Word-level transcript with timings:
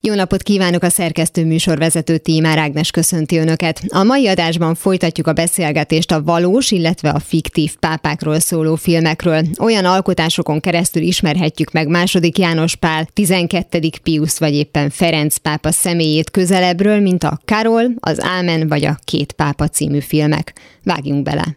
Jó 0.00 0.14
napot 0.14 0.42
kívánok 0.42 0.82
a 0.82 0.88
szerkesztő 0.88 1.44
műsorvezető 1.44 2.18
Tímár 2.18 2.58
Ágnes 2.58 2.90
köszönti 2.90 3.36
Önöket. 3.38 3.80
A 3.88 4.02
mai 4.02 4.28
adásban 4.28 4.74
folytatjuk 4.74 5.26
a 5.26 5.32
beszélgetést 5.32 6.12
a 6.12 6.22
valós, 6.22 6.70
illetve 6.70 7.10
a 7.10 7.18
fiktív 7.18 7.76
pápákról 7.76 8.40
szóló 8.40 8.74
filmekről. 8.74 9.42
Olyan 9.58 9.84
alkotásokon 9.84 10.60
keresztül 10.60 11.02
ismerhetjük 11.02 11.72
meg 11.72 11.88
második 11.88 12.38
János 12.38 12.76
Pál, 12.76 13.06
12. 13.12 13.80
Pius 14.02 14.38
vagy 14.38 14.54
éppen 14.54 14.90
Ferenc 14.90 15.36
pápa 15.36 15.72
személyét 15.72 16.30
közelebbről, 16.30 17.00
mint 17.00 17.24
a 17.24 17.40
Karol, 17.44 17.84
az 18.00 18.22
Ámen 18.22 18.68
vagy 18.68 18.84
a 18.84 18.98
Két 19.04 19.32
pápa 19.32 19.68
című 19.68 20.00
filmek. 20.00 20.52
Vágjunk 20.82 21.22
bele! 21.22 21.56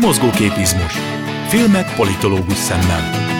Mozgóképizmus. 0.00 0.92
Filmek 1.48 1.94
politológus 1.96 2.56
szemmel. 2.56 3.37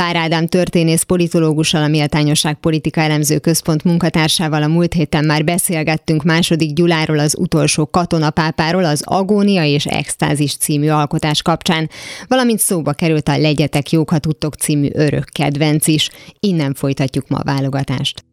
Pár 0.00 0.16
Ádám 0.16 0.46
történész 0.46 1.02
politológussal, 1.02 1.82
a 1.82 1.88
Méltányosság 1.88 2.54
Politika 2.54 3.00
Elemző 3.00 3.38
Központ 3.38 3.84
munkatársával 3.84 4.62
a 4.62 4.66
múlt 4.66 4.92
héten 4.92 5.24
már 5.24 5.44
beszélgettünk 5.44 6.22
második 6.22 6.72
Gyuláról, 6.72 7.18
az 7.18 7.36
utolsó 7.38 7.86
katonapápáról, 7.86 8.84
az 8.84 9.02
Agónia 9.04 9.64
és 9.64 9.86
Extázis 9.86 10.56
című 10.56 10.88
alkotás 10.88 11.42
kapcsán, 11.42 11.90
valamint 12.28 12.58
szóba 12.58 12.92
került 12.92 13.28
a 13.28 13.38
Legyetek 13.38 13.90
jók, 13.90 14.10
ha 14.10 14.18
tudtok 14.18 14.54
című 14.54 14.88
örök 14.92 15.24
kedvenc 15.24 15.86
is. 15.86 16.10
Innen 16.40 16.74
folytatjuk 16.74 17.28
ma 17.28 17.36
a 17.36 17.44
válogatást. 17.44 18.24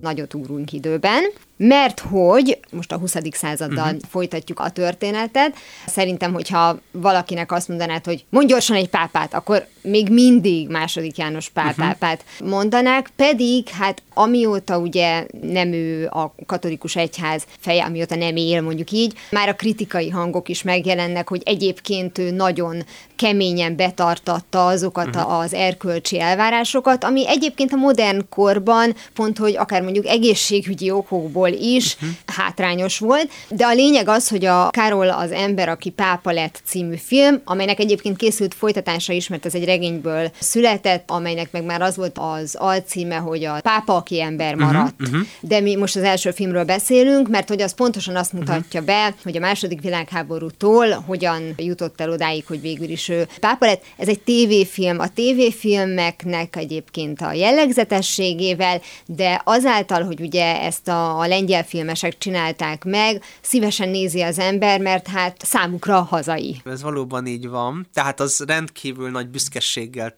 Nagyot 0.00 0.34
úrunk 0.34 0.72
időben, 0.72 1.22
mert 1.56 2.00
hogy 2.00 2.58
most 2.70 2.92
a 2.92 2.98
20. 2.98 3.16
századdal 3.30 3.84
uh-huh. 3.84 4.00
folytatjuk 4.08 4.60
a 4.60 4.70
történetet. 4.70 5.56
Szerintem, 5.86 6.32
hogyha 6.32 6.78
valakinek 6.90 7.52
azt 7.52 7.68
mondanád, 7.68 8.04
hogy 8.04 8.24
mondj 8.28 8.52
gyorsan 8.52 8.76
egy 8.76 8.88
pápát, 8.88 9.34
akkor 9.34 9.66
még 9.82 10.08
mindig 10.08 10.68
második 10.68 11.16
János 11.16 11.48
Pál 11.48 11.68
uh-huh. 11.68 11.86
pápát 11.86 12.24
mondanák, 12.44 13.10
pedig 13.16 13.68
hát 13.68 14.02
amióta 14.14 14.78
ugye 14.78 15.26
nem 15.42 15.72
ő 15.72 16.06
a 16.06 16.34
katolikus 16.46 16.96
egyház 16.96 17.44
feje, 17.58 17.84
amióta 17.84 18.16
nem 18.16 18.36
él 18.36 18.60
mondjuk 18.60 18.90
így, 18.90 19.18
már 19.30 19.48
a 19.48 19.54
kritikai 19.54 20.08
hangok 20.08 20.48
is 20.48 20.62
megjelennek, 20.62 21.28
hogy 21.28 21.42
egyébként 21.44 22.18
ő 22.18 22.30
nagyon 22.30 22.84
keményen 23.16 23.76
betartatta 23.76 24.66
azokat 24.66 25.16
uh-huh. 25.16 25.38
az 25.38 25.54
erkölcsi 25.54 26.20
elvárásokat, 26.20 27.04
ami 27.04 27.28
egyébként 27.28 27.72
a 27.72 27.76
modern 27.76 28.28
korban 28.28 28.94
pont, 29.14 29.38
hogy 29.38 29.56
akár 29.56 29.82
mondjuk 29.82 30.06
egészségügyi 30.06 30.90
okokból 30.90 31.43
szempontból 31.44 31.76
is 31.76 31.94
uh-huh. 31.94 32.10
hátrányos 32.26 32.98
volt, 32.98 33.30
de 33.48 33.66
a 33.66 33.72
lényeg 33.72 34.08
az, 34.08 34.28
hogy 34.28 34.44
a 34.44 34.70
Karol 34.70 35.08
az 35.08 35.30
ember, 35.30 35.68
aki 35.68 35.90
pápa 35.90 36.32
lett 36.32 36.60
című 36.64 36.96
film, 36.96 37.40
amelynek 37.44 37.78
egyébként 37.78 38.16
készült 38.16 38.54
folytatása 38.54 39.12
is, 39.12 39.28
mert 39.28 39.46
ez 39.46 39.54
egy 39.54 39.64
regényből 39.64 40.30
született, 40.38 41.10
amelynek 41.10 41.52
meg 41.52 41.64
már 41.64 41.82
az 41.82 41.96
volt 41.96 42.18
az 42.18 42.54
alcíme, 42.58 43.16
hogy 43.16 43.44
a 43.44 43.60
pápa, 43.60 43.94
aki 43.94 44.20
ember 44.20 44.54
mhm, 44.54 44.64
maradt. 44.64 44.94
Uh-huh. 45.00 45.14
Uh-huh. 45.14 45.28
De 45.40 45.60
mi 45.60 45.76
most 45.76 45.96
az 45.96 46.02
első 46.02 46.30
filmről 46.30 46.64
beszélünk, 46.64 47.28
mert 47.28 47.48
hogy 47.48 47.62
az 47.62 47.74
pontosan 47.74 48.16
azt 48.16 48.32
mutatja 48.32 48.80
uh-huh. 48.80 48.96
be, 48.96 49.14
hogy 49.22 49.36
a 49.36 49.40
második 49.40 49.80
világháborútól 49.80 51.04
hogyan 51.06 51.54
jutott 51.56 52.00
el 52.00 52.10
odáig, 52.10 52.44
hogy 52.46 52.60
végül 52.60 52.88
is 52.88 53.08
ő 53.08 53.28
pápa 53.40 53.66
lett. 53.66 53.82
Ez 53.96 54.08
egy 54.08 54.20
tévéfilm, 54.20 54.98
a 54.98 55.08
tévéfilmeknek 55.08 56.56
egyébként 56.56 57.20
a 57.20 57.32
jellegzetességével, 57.32 58.80
de 59.06 59.40
azáltal, 59.44 60.02
hogy 60.02 60.20
ugye 60.20 60.60
ezt 60.60 60.88
a, 60.88 61.18
a 61.18 61.26
lengyel 61.34 61.64
filmesek 61.64 62.18
csinálták 62.18 62.84
meg, 62.84 63.22
szívesen 63.40 63.88
nézi 63.88 64.22
az 64.22 64.38
ember, 64.38 64.80
mert 64.80 65.06
hát 65.06 65.36
számukra 65.44 66.02
hazai. 66.02 66.60
Ez 66.64 66.82
valóban 66.82 67.26
így 67.26 67.48
van, 67.48 67.86
tehát 67.92 68.20
az 68.20 68.44
rendkívül 68.46 69.10
nagy 69.10 69.28
büszkeséggel 69.28 70.14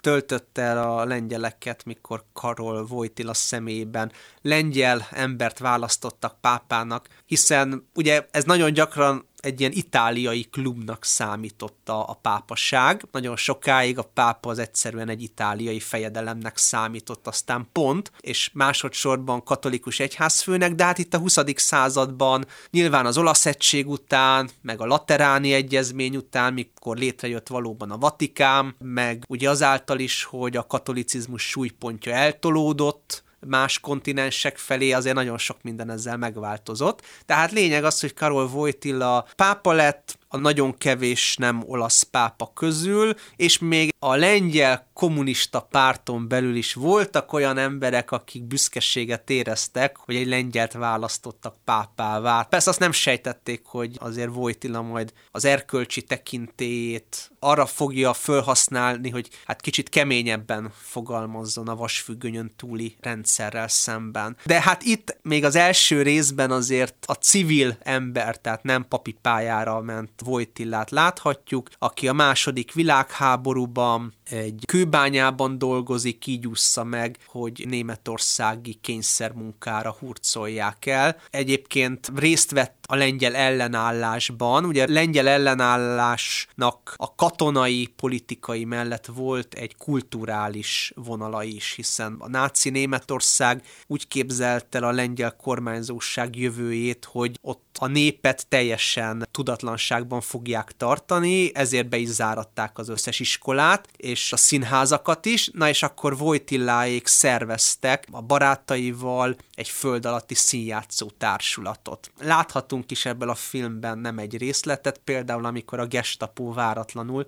töltött 0.00 0.58
el 0.58 0.78
a 0.78 1.04
lengyeleket, 1.04 1.84
mikor 1.84 2.24
Karol 2.32 2.86
Wojtyla 2.90 3.34
személyében 3.34 4.12
lengyel 4.42 5.06
embert 5.10 5.58
választottak 5.58 6.40
pápának, 6.40 7.08
hiszen 7.26 7.88
ugye 7.94 8.26
ez 8.30 8.44
nagyon 8.44 8.72
gyakran 8.72 9.26
egy 9.40 9.60
ilyen 9.60 9.72
itáliai 9.72 10.42
klubnak 10.42 11.04
számította 11.04 12.04
a 12.04 12.14
pápaság. 12.14 13.04
Nagyon 13.12 13.36
sokáig 13.36 13.98
a 13.98 14.02
pápa 14.02 14.50
az 14.50 14.58
egyszerűen 14.58 15.08
egy 15.08 15.22
itáliai 15.22 15.80
fejedelemnek 15.80 16.56
számított, 16.56 17.26
aztán 17.26 17.68
pont, 17.72 18.12
és 18.20 18.50
másodszorban 18.52 19.44
katolikus 19.44 20.00
egyházfőnek, 20.00 20.74
de 20.74 20.84
hát 20.84 20.98
itt 20.98 21.14
a 21.14 21.18
20. 21.18 21.38
században 21.54 22.46
nyilván 22.70 23.06
az 23.06 23.18
olasz 23.18 23.46
egység 23.46 23.88
után, 23.88 24.50
meg 24.62 24.80
a 24.80 24.86
lateráni 24.86 25.52
egyezmény 25.52 26.16
után, 26.16 26.52
mikor 26.52 26.96
létrejött 26.96 27.48
valóban 27.48 27.90
a 27.90 27.98
Vatikán, 27.98 28.74
meg 28.78 29.24
ugye 29.28 29.50
azáltal 29.50 29.98
is, 29.98 30.24
hogy 30.24 30.56
a 30.56 30.66
katolicizmus 30.66 31.42
súlypontja 31.42 32.12
eltolódott, 32.12 33.22
más 33.46 33.78
kontinensek 33.78 34.58
felé 34.58 34.92
azért 34.92 35.14
nagyon 35.14 35.38
sok 35.38 35.62
minden 35.62 35.90
ezzel 35.90 36.16
megváltozott. 36.16 37.02
Tehát 37.26 37.52
lényeg 37.52 37.84
az, 37.84 38.00
hogy 38.00 38.14
Karol 38.14 38.50
Wojtyla 38.54 39.26
pápa 39.36 39.72
lett, 39.72 40.18
a 40.32 40.36
nagyon 40.36 40.78
kevés 40.78 41.36
nem 41.36 41.62
olasz 41.66 42.02
pápa 42.02 42.52
közül, 42.54 43.14
és 43.36 43.58
még 43.58 43.94
a 43.98 44.16
lengyel 44.16 44.88
kommunista 44.94 45.60
párton 45.60 46.28
belül 46.28 46.56
is 46.56 46.74
voltak 46.74 47.32
olyan 47.32 47.58
emberek, 47.58 48.10
akik 48.10 48.42
büszkeséget 48.42 49.30
éreztek, 49.30 49.96
hogy 49.96 50.14
egy 50.16 50.26
lengyelt 50.26 50.72
választottak 50.72 51.54
pápává. 51.64 52.42
Persze 52.42 52.70
azt 52.70 52.78
nem 52.78 52.92
sejtették, 52.92 53.60
hogy 53.64 53.96
azért 53.98 54.32
Vojtila 54.32 54.82
majd 54.82 55.12
az 55.30 55.44
erkölcsi 55.44 56.02
tekintélyét 56.02 57.30
arra 57.38 57.66
fogja 57.66 58.12
felhasználni, 58.12 59.10
hogy 59.10 59.28
hát 59.44 59.60
kicsit 59.60 59.88
keményebben 59.88 60.72
fogalmazzon 60.80 61.68
a 61.68 61.76
vasfüggönyön 61.76 62.52
túli 62.56 62.96
rendszerrel 63.00 63.68
szemben. 63.68 64.36
De 64.44 64.60
hát 64.60 64.82
itt 64.82 65.16
még 65.22 65.44
az 65.44 65.56
első 65.56 66.02
részben 66.02 66.50
azért 66.50 66.94
a 67.06 67.14
civil 67.14 67.76
ember, 67.80 68.38
tehát 68.38 68.62
nem 68.62 68.88
papi 68.88 69.16
pályára 69.22 69.80
ment 69.80 70.19
Vojtillát 70.20 70.90
láthatjuk, 70.90 71.68
aki 71.78 72.08
a 72.08 72.12
második 72.12 72.72
világháborúban 72.72 74.12
egy 74.30 74.62
kőbányában 74.66 75.58
dolgozik, 75.58 76.26
így 76.26 76.46
ússza 76.46 76.84
meg, 76.84 77.18
hogy 77.26 77.64
németországi 77.68 78.78
kényszermunkára 78.80 79.96
hurcolják 79.98 80.86
el. 80.86 81.16
Egyébként 81.30 82.10
részt 82.14 82.50
vett 82.50 82.84
a 82.88 82.94
lengyel 82.94 83.34
ellenállásban. 83.34 84.64
Ugye 84.64 84.82
a 84.82 84.92
lengyel 84.92 85.28
ellenállásnak 85.28 86.94
a 86.96 87.14
katonai, 87.14 87.86
politikai 87.96 88.64
mellett 88.64 89.06
volt 89.06 89.54
egy 89.54 89.76
kulturális 89.76 90.92
vonala 90.94 91.42
is, 91.42 91.72
hiszen 91.76 92.16
a 92.18 92.28
náci 92.28 92.70
Németország 92.70 93.62
úgy 93.86 94.08
képzelte 94.08 94.78
a 94.78 94.90
lengyel 94.90 95.36
kormányzóság 95.36 96.36
jövőjét, 96.36 97.04
hogy 97.04 97.38
ott 97.40 97.76
a 97.78 97.86
népet 97.86 98.46
teljesen 98.48 99.28
tudatlanságban 99.30 100.20
fogják 100.20 100.72
tartani, 100.76 101.54
ezért 101.54 101.88
be 101.88 101.96
is 101.96 102.08
záratták 102.08 102.78
az 102.78 102.88
összes 102.88 103.20
iskolát, 103.20 103.88
és 103.96 104.19
a 104.32 104.36
színházakat 104.36 105.26
is, 105.26 105.50
na 105.52 105.68
és 105.68 105.82
akkor 105.82 106.16
Vojtilláék 106.16 107.06
szerveztek 107.06 108.06
a 108.10 108.20
barátaival 108.20 109.36
egy 109.54 109.68
föld 109.68 110.06
alatti 110.06 110.34
színjátszó 110.34 111.10
társulatot. 111.18 112.10
Láthatunk 112.20 112.90
is 112.90 113.06
ebből 113.06 113.30
a 113.30 113.34
filmben 113.34 113.98
nem 113.98 114.18
egy 114.18 114.36
részletet, 114.36 115.00
például 115.04 115.44
amikor 115.44 115.78
a 115.78 115.86
gestapo 115.86 116.52
váratlanul 116.52 117.26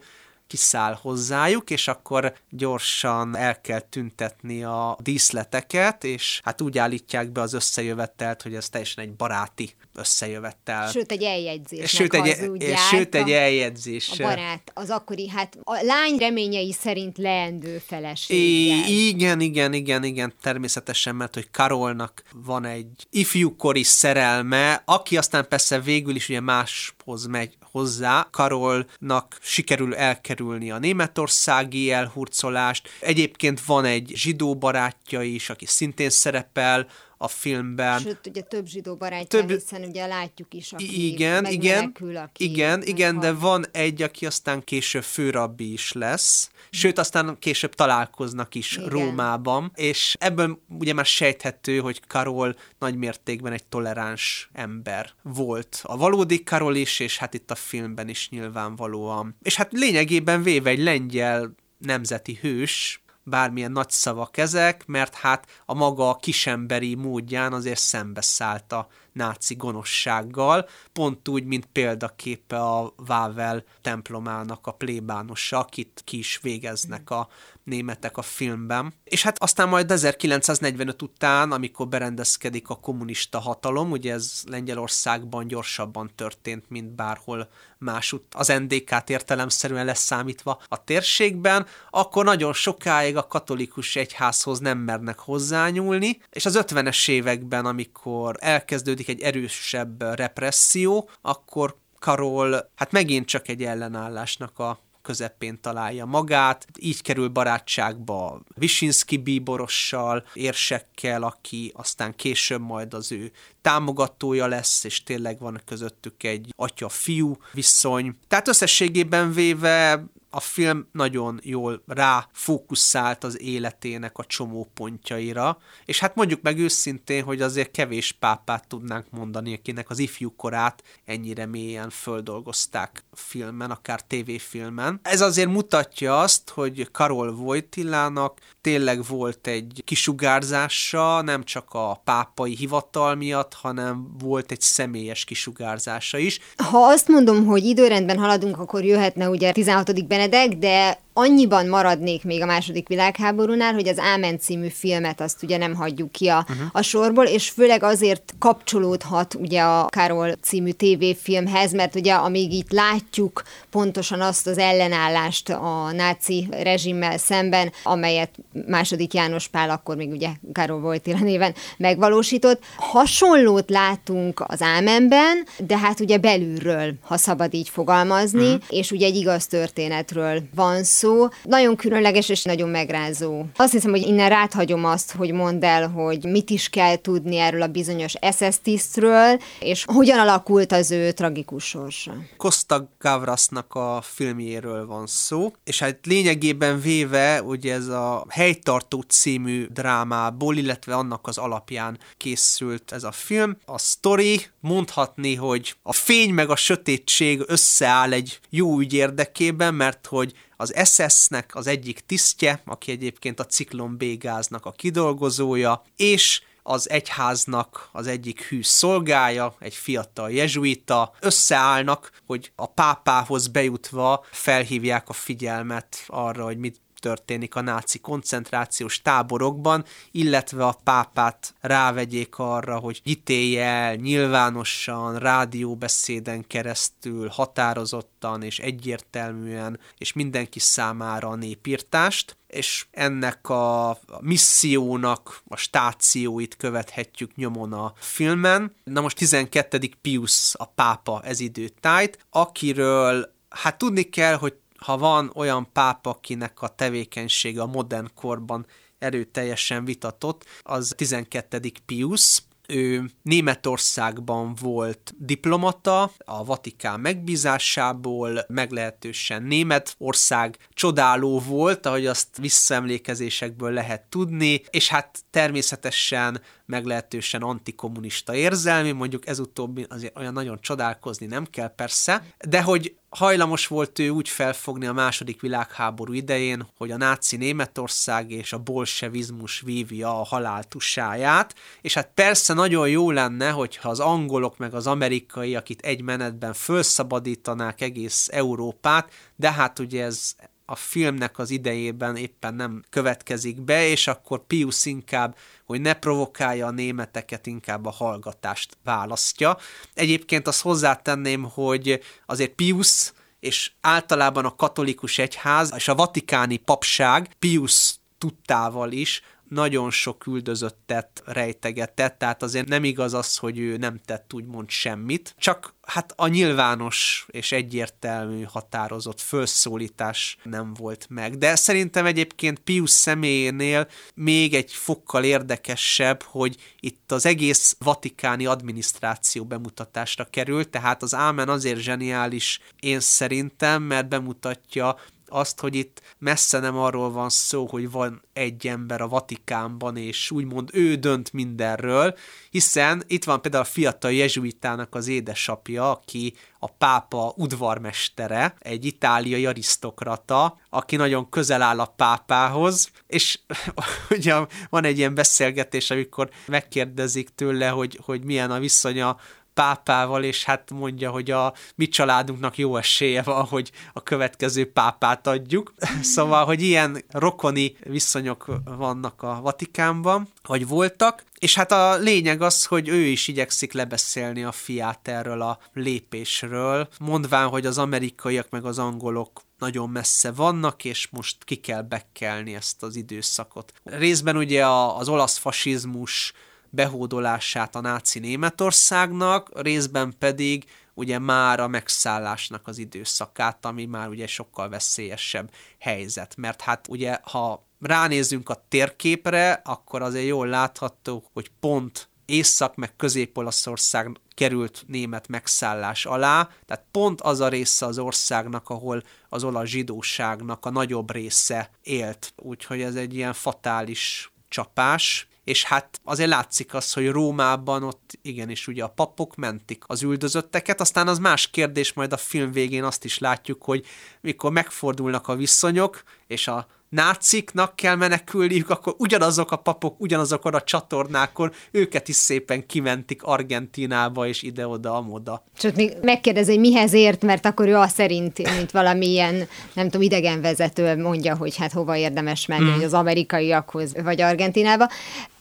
kiszáll 0.53 0.99
hozzájuk, 1.01 1.71
és 1.71 1.89
akkor 1.89 2.35
gyorsan 2.51 3.37
el 3.37 3.61
kell 3.61 3.81
tüntetni 3.81 4.65
a 4.65 4.97
díszleteket, 5.01 6.05
és 6.05 6.41
hát 6.45 6.61
úgy 6.61 6.79
állítják 6.79 7.31
be 7.31 7.41
az 7.41 7.53
összejövetelt, 7.53 8.43
hogy 8.43 8.55
ez 8.55 8.69
teljesen 8.69 9.05
egy 9.05 9.13
baráti 9.13 9.75
összejövettel. 9.95 10.91
Sőt, 10.91 11.13
egy 11.13 11.23
eljegyzés. 11.23 11.91
Sőt, 11.91 12.15
egy, 12.15 12.27
e- 12.63 12.77
sőt, 12.77 13.15
egy 13.15 13.31
eljegyzés. 13.31 14.11
A 14.11 14.23
barát, 14.23 14.71
az 14.75 14.91
akkori, 14.91 15.29
hát 15.29 15.59
a 15.63 15.83
lány 15.83 16.17
reményei 16.19 16.73
szerint 16.73 17.19
leendő 17.19 17.79
feleség. 17.87 18.89
Igen, 18.89 19.41
igen, 19.41 19.73
igen, 19.73 20.05
igen, 20.05 20.35
természetesen, 20.43 21.15
mert 21.15 21.35
hogy 21.35 21.51
Karolnak 21.51 22.23
van 22.35 22.65
egy 22.65 23.07
ifjúkori 23.11 23.83
szerelme, 23.83 24.83
aki 24.85 25.17
aztán 25.17 25.49
persze 25.49 25.81
végül 25.81 26.15
is 26.15 26.29
ugye 26.29 26.41
máshoz 26.41 27.27
megy 27.27 27.57
hozzá. 27.73 28.29
Karolnak 28.31 29.39
sikerül 29.41 29.95
elkerülni 29.95 30.71
a 30.71 30.79
németországi 30.79 31.91
elhurcolást. 31.91 32.89
Egyébként 33.01 33.65
van 33.65 33.85
egy 33.85 34.13
zsidó 34.15 34.57
barátja 34.57 35.23
is, 35.23 35.51
aki 35.51 35.67
szintén 35.67 36.11
szerepel 36.11 36.87
a 37.23 37.29
filmben. 37.29 38.01
Sőt, 38.01 38.27
ugye 38.27 38.41
több 38.41 38.67
zsidó 38.67 38.97
barátja, 38.97 39.39
több... 39.41 39.49
hiszen 39.51 39.83
ugye 39.83 40.07
látjuk 40.07 40.55
is, 40.55 40.73
aki 40.73 41.13
igen, 41.13 41.47
igen, 41.47 41.95
aki 42.15 42.45
igen, 42.45 42.83
igen, 42.83 43.21
de 43.21 43.33
van 43.33 43.65
egy, 43.73 44.03
aki 44.03 44.27
aztán 44.27 44.65
később 44.65 45.03
főrabbi 45.03 45.73
is 45.73 45.93
lesz, 45.93 46.51
sőt, 46.71 46.99
aztán 46.99 47.37
később 47.39 47.75
találkoznak 47.75 48.55
is 48.55 48.77
igen. 48.77 48.89
Rómában, 48.89 49.73
és 49.75 50.17
ebből 50.19 50.63
ugye 50.69 50.93
már 50.93 51.07
sejthető, 51.07 51.79
hogy 51.79 52.01
Karol 52.07 52.57
nagymértékben 52.79 53.53
egy 53.53 53.65
toleráns 53.65 54.51
ember 54.53 55.11
volt. 55.23 55.81
A 55.83 55.97
valódi 55.97 56.43
Karol 56.43 56.77
is, 56.77 57.01
és 57.01 57.19
hát 57.19 57.35
itt 57.35 57.51
a 57.51 57.55
filmben 57.55 58.09
is 58.09 58.29
nyilvánvalóan. 58.29 59.37
És 59.43 59.57
hát 59.57 59.73
lényegében 59.73 60.43
véve 60.43 60.71
egy 60.71 60.83
lengyel 60.83 61.55
nemzeti 61.79 62.39
hős, 62.41 63.02
bármilyen 63.25 63.73
nagy 63.73 63.91
szavak 63.91 64.37
ezek, 64.37 64.87
mert 64.87 65.15
hát 65.15 65.47
a 65.67 65.75
maga 65.75 66.17
kisemberi 66.17 66.95
módján 66.95 67.53
azért 67.53 67.81
szembeszállt 67.81 68.73
a 68.73 68.89
náci 69.13 69.55
gonoszsággal, 69.55 70.69
pont 70.93 71.29
úgy, 71.29 71.45
mint 71.45 71.67
példaképe 71.67 72.61
a 72.61 72.95
Vável 72.97 73.65
templomának 73.81 74.67
a 74.67 74.73
plébánosa, 74.73 75.59
akit 75.59 76.03
ki 76.05 76.19
is 76.19 76.39
végeznek 76.43 77.11
a 77.11 77.29
németek 77.65 78.17
a 78.17 78.23
filmben. 78.23 78.95
És 79.05 79.23
hát 79.23 79.43
aztán 79.43 79.69
majd 79.69 79.91
1945 79.91 81.03
után, 81.03 81.53
amikor 81.53 81.89
berendezkedik 81.89 82.69
a 82.69 82.75
kommunista 82.75 83.39
hatalom, 83.39 83.91
ugye 83.91 84.13
ez 84.13 84.43
Lengyelországban 84.47 85.47
gyorsabban 85.47 86.11
történt, 86.15 86.65
mint 86.69 86.95
bárhol 86.95 87.49
másút 87.79 88.23
az 88.35 88.49
NDK-t 88.49 89.11
értelemszerűen 89.11 89.85
leszámítva 89.85 90.63
a 90.69 90.85
térségben, 90.85 91.67
akkor 91.91 92.25
nagyon 92.25 92.53
sokáig 92.53 93.17
a 93.17 93.27
katolikus 93.27 93.97
egyházhoz 93.97 94.59
nem 94.59 94.79
mernek 94.79 95.19
hozzányúlni, 95.19 96.21
és 96.31 96.47
az 96.47 96.59
50-es 96.61 97.11
években, 97.11 97.67
amikor 97.67 98.37
elkezdődik 98.41 99.09
egy 99.09 99.21
erősebb 99.21 100.03
represszió, 100.03 101.09
akkor 101.23 101.81
Karol 101.99 102.71
hát 102.75 102.93
megint 102.93 103.27
csak 103.27 103.49
egy 103.49 103.65
ellenállásnak 103.65 104.59
a 104.59 104.79
közepén 105.03 105.61
találja 105.61 106.05
magát. 106.05 106.67
Így 106.79 107.03
kerül 107.03 107.29
barátságba 107.29 108.41
Visinski 108.55 109.17
bíborossal, 109.17 110.25
érsekkel, 110.35 111.23
aki 111.23 111.73
aztán 111.75 112.17
később 112.17 112.61
majd 112.61 112.95
az 112.95 113.13
ő 113.13 113.33
támogatója 113.61 114.47
lesz, 114.47 114.85
és 114.85 115.03
tényleg 115.03 115.39
van 115.39 115.61
közöttük 115.65 116.23
egy 116.23 116.53
atya-fiú 116.57 117.37
viszony. 117.53 118.17
Tehát 118.29 118.49
összességében 118.49 119.33
véve 119.33 120.05
a 120.35 120.41
film 120.41 120.89
nagyon 120.93 121.41
jól 121.43 121.83
ráfókuszált 121.87 123.25
az 123.25 123.41
életének 123.41 124.19
a 124.19 124.25
csomó 124.25 124.71
pontjaira, 124.75 125.59
és 125.85 125.99
hát 125.99 126.15
mondjuk 126.15 126.43
meg 126.43 126.59
őszintén, 126.59 127.23
hogy 127.23 127.43
azért 127.43 127.71
kevés 127.71 128.13
pápát 128.13 128.69
tudnánk 128.69 129.07
mondani, 129.11 129.55
akinek 129.55 129.91
az 129.91 129.99
ifjú 129.99 130.35
korát 130.37 130.83
ennyire 131.05 131.47
mélyen 131.47 131.91
földolgozták 131.91 133.05
filmen, 133.13 133.71
akár 133.71 134.03
tévéfilmen. 134.03 135.01
Ez 135.03 135.21
azért 135.21 135.51
mutatja 135.51 136.21
azt, 136.21 136.51
hogy 136.51 136.89
Karol 136.93 137.33
Vojtilának 137.33 138.39
tényleg 138.61 139.05
volt 139.07 139.47
egy 139.47 139.83
kisugárzása, 139.85 141.23
nem 141.23 141.45
csak 141.45 141.69
a 141.71 142.01
pápai 142.05 142.55
hivatal 142.57 143.15
miatt, 143.15 143.55
hanem 143.55 144.17
volt 144.19 144.51
egy 144.51 144.61
személyes 144.61 145.25
kisugárzása 145.25 146.19
is. 146.19 146.39
Ha 146.57 146.79
azt 146.79 147.09
mondom, 147.09 147.47
hogy 147.47 147.65
időrendben 147.65 148.19
haladunk, 148.19 148.59
akkor 148.59 148.85
jöhetne 148.85 149.29
ugye 149.29 149.53
16. 149.53 150.07
Benedek, 150.23 150.63
de 150.63 150.95
annyiban 151.13 151.67
maradnék 151.67 152.25
még 152.25 152.43
a 152.43 152.47
második 152.47 152.89
világháborúnál, 152.89 153.73
hogy 153.73 153.89
az 153.89 153.99
Ámen 153.99 154.39
című 154.39 154.69
filmet 154.69 155.21
azt 155.21 155.43
ugye 155.43 155.57
nem 155.57 155.75
hagyjuk 155.75 156.13
ki 156.13 156.29
a, 156.29 156.47
uh-huh. 156.49 156.67
a 156.73 156.83
sorból, 156.83 157.25
és 157.25 157.49
főleg 157.49 157.83
azért 157.83 158.35
kapcsolódhat 158.39 159.35
ugye 159.35 159.63
a 159.63 159.87
Karol 159.91 160.33
című 160.43 160.71
tévéfilmhez, 160.71 161.73
mert 161.73 161.95
ugye 161.95 162.13
amíg 162.13 162.53
itt 162.53 162.73
látjuk 162.73 163.43
pontosan 163.71 164.21
azt 164.21 164.47
az 164.47 164.59
ellenállást 164.59 165.49
a 165.49 165.93
náci 165.93 166.49
rezsimmel 166.51 167.19
szemben, 167.19 167.73
amelyet 167.83 168.31
második 168.67 169.15
János 169.15 169.49
Pál 169.49 169.71
akkor 169.71 169.97
még 169.97 170.11
ugye 170.11 170.29
Karol 170.53 170.83
Wojtyla 170.83 171.19
néven 171.19 171.55
megvalósított. 171.77 172.63
Hasonlót 172.77 173.71
látunk 173.71 174.45
az 174.47 174.63
Ámenben, 174.63 175.47
de 175.59 175.79
hát 175.79 176.01
ugye 176.01 176.19
belülről, 176.19 176.95
ha 177.03 177.17
szabad 177.17 177.55
így 177.55 177.69
fogalmazni, 177.69 178.53
uh-huh. 178.53 178.63
és 178.69 178.91
ugye 178.91 179.07
egy 179.07 179.17
igaz 179.17 179.47
történetről 179.47 180.43
van 180.55 180.85
szó, 180.85 181.02
szó. 181.03 181.29
Nagyon 181.43 181.77
különleges 181.77 182.29
és 182.29 182.43
nagyon 182.43 182.69
megrázó. 182.69 183.45
Azt 183.57 183.73
hiszem, 183.73 183.91
hogy 183.91 184.07
innen 184.07 184.29
ráthagyom 184.29 184.85
azt, 184.85 185.13
hogy 185.13 185.33
mondd 185.33 185.65
el, 185.65 185.89
hogy 185.89 186.25
mit 186.25 186.51
is 186.51 186.69
kell 186.69 186.97
tudni 186.97 187.37
erről 187.37 187.63
a 187.63 187.67
bizonyos 187.67 188.15
SS 188.33 188.61
tisztről, 188.63 189.41
és 189.61 189.85
hogyan 189.87 190.19
alakult 190.19 190.73
az 190.73 190.91
ő 190.91 191.13
tragikus 191.13 191.65
sorsa. 191.65 192.13
Costa 192.37 192.89
Gavrasnak 192.99 193.75
a 193.75 194.01
filmjéről 194.03 194.87
van 194.87 195.07
szó, 195.07 195.53
és 195.65 195.79
hát 195.79 195.99
lényegében 196.03 196.81
véve, 196.81 197.43
ugye 197.43 197.75
ez 197.75 197.87
a 197.87 198.27
Helytartó 198.29 199.01
című 199.01 199.67
drámából, 199.67 200.57
illetve 200.57 200.95
annak 200.95 201.27
az 201.27 201.39
alapján 201.39 201.99
készült 202.17 202.93
ez 202.93 203.05
a 203.05 203.13
film. 203.13 203.57
A 203.65 203.79
story 203.79 204.41
mondhatni, 204.61 205.35
hogy 205.35 205.75
a 205.83 205.93
fény 205.93 206.35
meg 206.35 206.51
a 206.51 206.57
sötétség 206.57 207.43
összeáll 207.47 208.13
egy 208.13 208.39
jó 208.51 208.79
ügy 208.79 208.93
érdekében, 208.93 209.75
mert 209.75 210.07
hogy 210.07 210.33
az 210.63 210.75
SS-nek 210.85 211.55
az 211.55 211.67
egyik 211.67 212.01
tisztje, 212.07 212.63
aki 212.65 212.91
egyébként 212.91 213.41
a 213.41 213.47
Ciklon 213.47 213.97
B 213.97 214.05
gáznak 214.19 214.67
a 214.67 214.73
kidolgozója, 214.73 215.83
és 215.97 216.43
az 216.63 216.91
egyháznak 216.91 217.89
az 217.93 218.07
egyik 218.07 218.43
hű 218.43 218.63
szolgája, 218.63 219.55
egy 219.59 219.75
fiatal 219.75 220.31
jezsuita, 220.31 221.13
összeállnak, 221.21 222.11
hogy 222.27 222.53
a 222.57 222.67
pápához 222.67 223.47
bejutva 223.47 224.25
felhívják 224.31 225.09
a 225.09 225.13
figyelmet 225.13 226.05
arra, 226.07 226.45
hogy 226.45 226.59
mit 226.59 226.81
történik 227.03 227.55
a 227.55 227.61
náci 227.61 227.99
koncentrációs 227.99 229.03
táborokban, 229.03 229.85
illetve 230.11 230.65
a 230.65 230.79
pápát 230.85 231.55
rávegyék 231.61 232.39
arra, 232.39 232.79
hogy 232.79 233.01
ítélje 233.05 233.65
el 233.65 233.95
nyilvánosan, 233.95 235.19
rádióbeszéden 235.19 236.47
keresztül, 236.47 237.29
határozottan 237.29 238.43
és 238.43 238.59
egyértelműen, 238.59 239.81
és 239.99 240.13
mindenki 240.13 240.59
számára 240.59 241.29
a 241.29 241.35
népírtást, 241.35 242.37
és 242.47 242.87
ennek 242.91 243.49
a 243.49 243.99
missziónak 244.21 245.43
a 245.49 245.57
stációit 245.57 246.57
követhetjük 246.57 247.35
nyomon 247.35 247.73
a 247.73 247.93
filmen. 247.97 248.75
Na 248.85 249.01
most 249.01 249.17
12. 249.17 249.79
Pius 250.01 250.55
a 250.59 250.65
pápa 250.65 251.23
ez 251.25 251.41
időtájt, 251.41 252.19
akiről 252.31 253.35
hát 253.49 253.79
tudni 253.79 254.03
kell, 254.03 254.35
hogy 254.35 254.55
ha 254.83 254.99
van 254.99 255.31
olyan 255.35 255.73
pápa, 255.73 256.11
akinek 256.11 256.63
a 256.63 256.69
tevékenysége 256.69 257.63
a 257.63 257.67
modern 257.67 258.11
korban 258.15 258.67
erőteljesen 258.99 259.85
vitatott, 259.85 260.45
az 260.63 260.93
12. 260.97 261.61
Pius, 261.87 262.43
ő 262.69 263.11
Németországban 263.23 264.55
volt 264.61 265.15
diplomata, 265.19 266.11
a 266.19 266.45
Vatikán 266.45 267.01
megbízásából, 267.01 268.45
meglehetősen 268.49 269.43
Németország 269.43 270.59
csodáló 270.75 271.41
volt, 271.41 271.87
ahogy 271.87 272.07
azt 272.07 272.37
visszaemlékezésekből 272.37 273.73
lehet 273.73 274.03
tudni, 274.03 274.63
és 274.71 274.89
hát 274.89 275.21
természetesen 275.31 276.41
meglehetősen 276.73 277.43
antikommunista 277.43 278.35
érzelmi, 278.35 278.93
mondjuk 278.93 279.27
ez 279.27 279.39
utóbbi 279.39 279.87
azért 279.89 280.19
olyan 280.19 280.33
nagyon 280.33 280.59
csodálkozni 280.61 281.27
nem 281.27 281.45
kell 281.45 281.75
persze, 281.75 282.25
de 282.49 282.63
hogy 282.63 282.97
hajlamos 283.09 283.67
volt 283.67 283.99
ő 283.99 284.09
úgy 284.09 284.29
felfogni 284.29 284.87
a 284.87 284.93
második 284.93 285.41
világháború 285.41 286.13
idején, 286.13 286.67
hogy 286.77 286.91
a 286.91 286.97
náci 286.97 287.37
Németország 287.37 288.31
és 288.31 288.53
a 288.53 288.59
bolsevizmus 288.59 289.61
vívja 289.61 290.21
a 290.21 290.25
halál 290.25 290.65
tusáját, 290.65 291.55
és 291.81 291.95
hát 291.95 292.11
persze 292.15 292.55
nagyon 292.55 292.89
jó 292.89 293.11
lenne, 293.11 293.51
hogyha 293.51 293.89
az 293.89 294.01
angolok 294.01 294.59
meg 294.59 294.75
az 294.75 294.87
amerikaiak 294.87 295.69
itt 295.69 295.81
egy 295.81 296.03
menetben 296.03 296.53
felszabadítanák 296.53 297.81
egész 297.81 298.29
Európát, 298.31 299.13
de 299.37 299.53
hát 299.53 299.79
ugye 299.79 300.05
ez 300.05 300.35
a 300.73 300.77
filmnek 300.77 301.39
az 301.39 301.51
idejében 301.51 302.17
éppen 302.17 302.55
nem 302.55 302.83
következik 302.91 303.61
be, 303.61 303.87
és 303.87 304.07
akkor 304.07 304.47
Pius 304.47 304.85
inkább, 304.85 305.37
hogy 305.65 305.81
ne 305.81 305.95
provokálja 305.95 306.67
a 306.67 306.71
németeket, 306.71 307.47
inkább 307.47 307.87
a 307.87 307.91
hallgatást 307.91 308.79
választja. 308.85 309.59
Egyébként 309.95 310.47
azt 310.47 310.63
hozzátenném, 310.63 311.43
hogy 311.43 312.01
azért 312.27 312.51
Pius 312.51 313.13
és 313.41 313.73
általában 313.81 314.45
a 314.45 314.57
katolikus 314.57 315.19
egyház 315.19 315.73
és 315.77 315.89
a 315.89 315.95
vatikáni 315.95 316.57
papság 316.57 317.35
Pius 317.39 317.95
tudtával 318.19 318.93
is 318.93 319.23
nagyon 319.53 319.91
sok 319.91 320.27
üldözöttet 320.27 321.23
rejtegetett, 321.25 322.19
tehát 322.19 322.43
azért 322.43 322.69
nem 322.69 322.85
igaz 322.85 323.15
az, 323.15 323.37
hogy 323.37 323.59
ő 323.59 323.77
nem 323.77 324.01
tett 324.05 324.33
úgymond 324.35 324.71
semmit, 324.71 325.35
csak 325.39 325.75
hát 325.83 326.13
a 326.17 326.27
nyilvános 326.27 327.27
és 327.31 327.53
egyértelmű 327.53 328.43
határozott 328.43 329.21
felszólítás 329.21 330.37
nem 330.43 330.75
volt 330.75 331.07
meg. 331.09 331.39
De 331.39 331.57
szerintem 331.57 332.07
egyébként 332.07 332.59
Pius 332.59 332.91
személyénél 332.91 333.89
még 334.15 334.55
egy 334.55 334.73
fokkal 334.73 335.25
érdekesebb, 335.25 336.23
hogy 336.23 336.57
itt 336.81 337.13
az 337.13 337.27
egész 337.27 337.77
vatikáni 337.79 338.47
adminisztráció 338.47 339.45
bemutatásra 339.45 340.25
került, 340.25 340.69
tehát 340.69 341.03
az 341.03 341.15
Ámen 341.15 341.49
azért 341.49 341.81
zseniális 341.81 342.61
én 342.81 343.01
szerintem, 343.01 343.83
mert 343.83 344.09
bemutatja 344.09 344.97
azt, 345.33 345.61
hogy 345.61 345.75
itt 345.75 346.03
messze 346.19 346.59
nem 346.59 346.77
arról 346.77 347.11
van 347.11 347.29
szó, 347.29 347.67
hogy 347.67 347.91
van 347.91 348.23
egy 348.33 348.67
ember 348.67 349.01
a 349.01 349.09
Vatikánban, 349.09 349.97
és 349.97 350.31
úgymond 350.31 350.71
ő 350.73 350.95
dönt 350.95 351.33
mindenről, 351.33 352.17
hiszen 352.51 353.03
itt 353.07 353.25
van 353.25 353.41
például 353.41 353.63
a 353.63 353.67
fiatal 353.67 354.13
jezsuitának 354.13 354.95
az 354.95 355.09
édesapja, 355.09 355.91
aki 355.91 356.35
a 356.59 356.67
pápa 356.67 357.33
udvarmestere, 357.37 358.55
egy 358.59 358.85
itáliai 358.85 359.47
arisztokrata, 359.47 360.59
aki 360.71 360.97
nagyon 360.97 361.29
közel 361.29 361.63
áll 361.63 361.81
a 361.81 361.95
pápához, 361.97 362.91
és 363.07 363.39
ugye 364.11 364.35
van 364.71 364.85
egy 364.85 364.99
ilyen 364.99 365.15
beszélgetés, 365.15 365.91
amikor 365.91 366.31
megkérdezik 366.47 367.29
tőle, 367.35 367.69
hogy, 367.69 367.99
hogy 368.03 368.25
milyen 368.25 368.51
a 368.51 368.59
viszonya 368.59 369.17
pápával, 369.55 370.25
és 370.25 370.45
hát 370.45 370.71
mondja, 370.71 371.11
hogy 371.11 371.31
a 371.31 371.55
mi 371.75 371.89
családunknak 371.89 372.59
jó 372.59 372.77
esélye 372.77 373.23
van, 373.23 373.45
hogy 373.45 373.71
a 373.93 374.03
következő 374.03 374.73
pápát 374.73 375.27
adjuk. 375.27 375.75
Szóval, 376.03 376.45
hogy 376.45 376.63
ilyen 376.63 377.05
rokoni 377.11 377.77
viszonyok 377.81 378.47
vannak 378.65 379.23
a 379.23 379.41
Vatikánban, 379.41 380.29
vagy 380.43 380.67
voltak, 380.67 381.25
és 381.39 381.55
hát 381.55 381.73
a 381.73 381.97
lényeg 381.97 382.43
az, 382.43 382.65
hogy 382.65 382.89
ő 382.89 383.01
is 383.01 383.29
igyekszik 383.29 383.73
lebeszélni 383.73 384.45
a 384.45 384.53
fiát 384.53 385.09
erről 385.09 385.43
a 385.43 385.59
lépésről, 385.73 386.89
mondván, 387.01 387.49
hogy 387.49 387.67
az 387.67 387.79
amerikaiak 387.79 388.51
meg 388.51 388.65
az 388.65 388.79
angolok 388.79 389.43
nagyon 389.59 389.91
messze 389.91 390.33
vannak, 390.33 390.85
és 390.85 391.09
most 391.11 391.45
ki 391.45 391.57
kell 391.57 391.83
bekkelni 391.83 392.55
ezt 392.55 392.83
az 392.83 392.97
időszakot. 392.97 393.73
Részben 393.85 394.37
ugye 394.37 394.67
az 394.67 395.09
olasz 395.09 395.37
fasizmus 395.39 396.33
behódolását 396.75 397.75
a 397.77 397.81
náci 397.81 398.19
Németországnak, 398.19 399.63
részben 399.63 400.15
pedig 400.19 400.65
ugye 400.95 401.19
már 401.19 401.61
a 401.61 401.69
megszállásnak 401.69 402.67
az 402.67 402.79
időszakát, 402.79 403.65
ami 403.65 403.85
már 403.85 404.09
ugye 404.09 404.27
sokkal 404.27 404.69
veszélyesebb 404.69 405.51
helyzet. 405.79 406.37
Mert 406.37 406.61
hát 406.61 406.89
ugye, 406.89 407.19
ha 407.23 407.67
ránézünk 407.81 408.49
a 408.49 408.65
térképre, 408.69 409.61
akkor 409.65 410.03
azért 410.03 410.27
jól 410.27 410.47
látható, 410.47 411.31
hogy 411.33 411.51
pont 411.61 412.11
Észak 412.25 412.75
meg 412.77 412.97
Közép-Olaszország 412.97 414.21
került 414.35 414.85
német 414.87 415.29
megszállás 415.29 416.07
alá, 416.07 416.49
tehát 416.67 416.85
pont 416.91 417.21
az 417.21 417.41
a 417.41 417.49
része 417.49 417.87
az 417.87 417.99
országnak, 417.99 418.69
ahol 418.69 419.03
az 419.29 419.45
olasz 419.45 419.69
zsidóságnak 419.69 420.67
a 420.67 420.71
nagyobb 420.71 421.13
része 421.13 421.71
élt. 421.83 422.33
Úgyhogy 422.37 422.83
ez 422.83 422.95
egy 422.95 423.15
ilyen 423.15 423.33
fatális 423.33 424.33
csapás, 424.49 425.29
és 425.45 425.65
hát 425.65 426.01
azért 426.05 426.29
látszik 426.29 426.75
az, 426.75 426.93
hogy 426.93 427.11
Rómában 427.11 427.83
ott 427.83 428.19
igenis 428.23 428.67
ugye 428.67 428.85
a 428.85 428.89
papok 428.89 429.37
mentik 429.37 429.85
az 429.87 430.03
üldözötteket, 430.03 430.81
aztán 430.81 431.09
az 431.09 431.19
más 431.19 431.51
kérdés, 431.51 431.93
majd 431.93 432.13
a 432.13 432.17
film 432.17 432.53
végén 432.53 432.85
azt 432.85 433.05
is 433.05 433.19
látjuk, 433.19 433.63
hogy 433.63 433.87
mikor 434.21 434.53
megfordulnak 434.53 435.29
a 435.29 435.35
viszonyok, 435.35 436.03
és 436.27 436.49
a 436.49 436.67
náciknak 436.93 437.77
kell 437.77 437.95
menekülniük, 437.95 438.71
akkor 438.71 438.95
ugyanazok 438.99 439.53
a 439.53 439.57
papok, 439.57 440.01
ugyanazokon 440.01 440.55
a 440.55 440.61
csatornákon 440.61 441.53
őket 441.71 442.09
is 442.09 442.17
szépen 442.17 442.67
kimentik 442.67 443.23
Argentinába 443.23 444.27
és 444.27 444.43
ide-oda, 444.43 444.95
amoda. 444.95 445.45
Csak 445.59 445.75
még 445.75 445.93
megkérdezi, 446.03 446.51
hogy 446.51 446.61
mihez 446.61 446.93
ért, 446.93 447.23
mert 447.23 447.47
akkor 447.47 447.69
ő 447.69 447.77
azt 447.77 447.95
szerint, 447.95 448.39
mint 448.57 448.71
valamilyen, 448.71 449.49
nem 449.73 449.85
tudom, 449.85 450.03
idegenvezető 450.03 450.97
mondja, 450.97 451.37
hogy 451.37 451.57
hát 451.57 451.73
hova 451.73 451.97
érdemes 451.97 452.47
menni, 452.47 452.71
mm. 452.71 452.75
hogy 452.75 452.85
az 452.85 452.95
amerikaiakhoz 452.95 453.93
vagy 454.03 454.21
Argentinába. 454.21 454.89